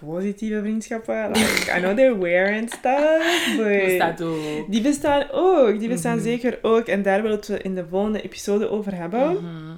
[0.04, 1.28] positieve vriendschappen.
[1.28, 3.84] Like, I know they're weird and stuff, but...
[3.84, 4.64] Bestaat ook.
[4.70, 6.24] Die bestaan ook, die bestaan Mhm.
[6.24, 6.86] zeker ook.
[6.86, 9.32] En daar willen we het in de volgende episode over hebben.
[9.32, 9.76] Mhm.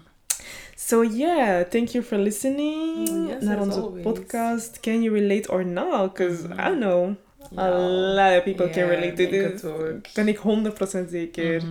[0.76, 4.02] So yeah, thank you for listening Yes, naar onze always.
[4.02, 4.80] podcast.
[4.80, 6.12] Can you relate or not?
[6.12, 6.60] Because Mhm.
[6.60, 7.10] I don't know,
[7.58, 7.68] a
[8.14, 9.62] lot of people can relate to this.
[10.14, 11.62] Ben ik 100% zeker.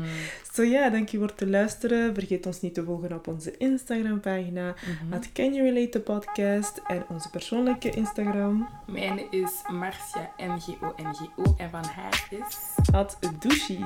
[0.49, 0.55] Mhm.
[0.55, 2.13] So yeah, dank je voor het luisteren.
[2.13, 4.73] Vergeet ons niet te volgen op onze Instagram pagina.
[5.01, 5.13] Mhm.
[5.13, 8.69] At Can You Relate the podcast en onze persoonlijke Instagram.
[8.87, 12.75] Mijn is Marcia N-G-O-N-G-O en van haar is...
[12.91, 13.85] At Dushi,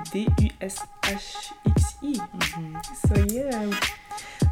[1.03, 2.21] D-U-S-H-X-I.
[2.31, 2.75] Mhm.
[3.07, 3.71] So yeah.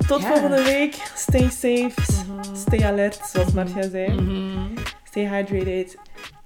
[0.07, 0.27] Tot Ja.
[0.27, 0.93] volgende week.
[1.15, 1.93] Stay safe.
[2.27, 2.55] Mhm.
[2.55, 4.21] Stay alert, zoals Marcia zei.
[4.21, 4.77] Mhm.
[5.03, 5.97] Stay hydrated.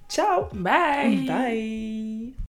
[0.07, 0.47] Ciao.
[0.53, 1.23] Bye.
[1.25, 2.44] Bye.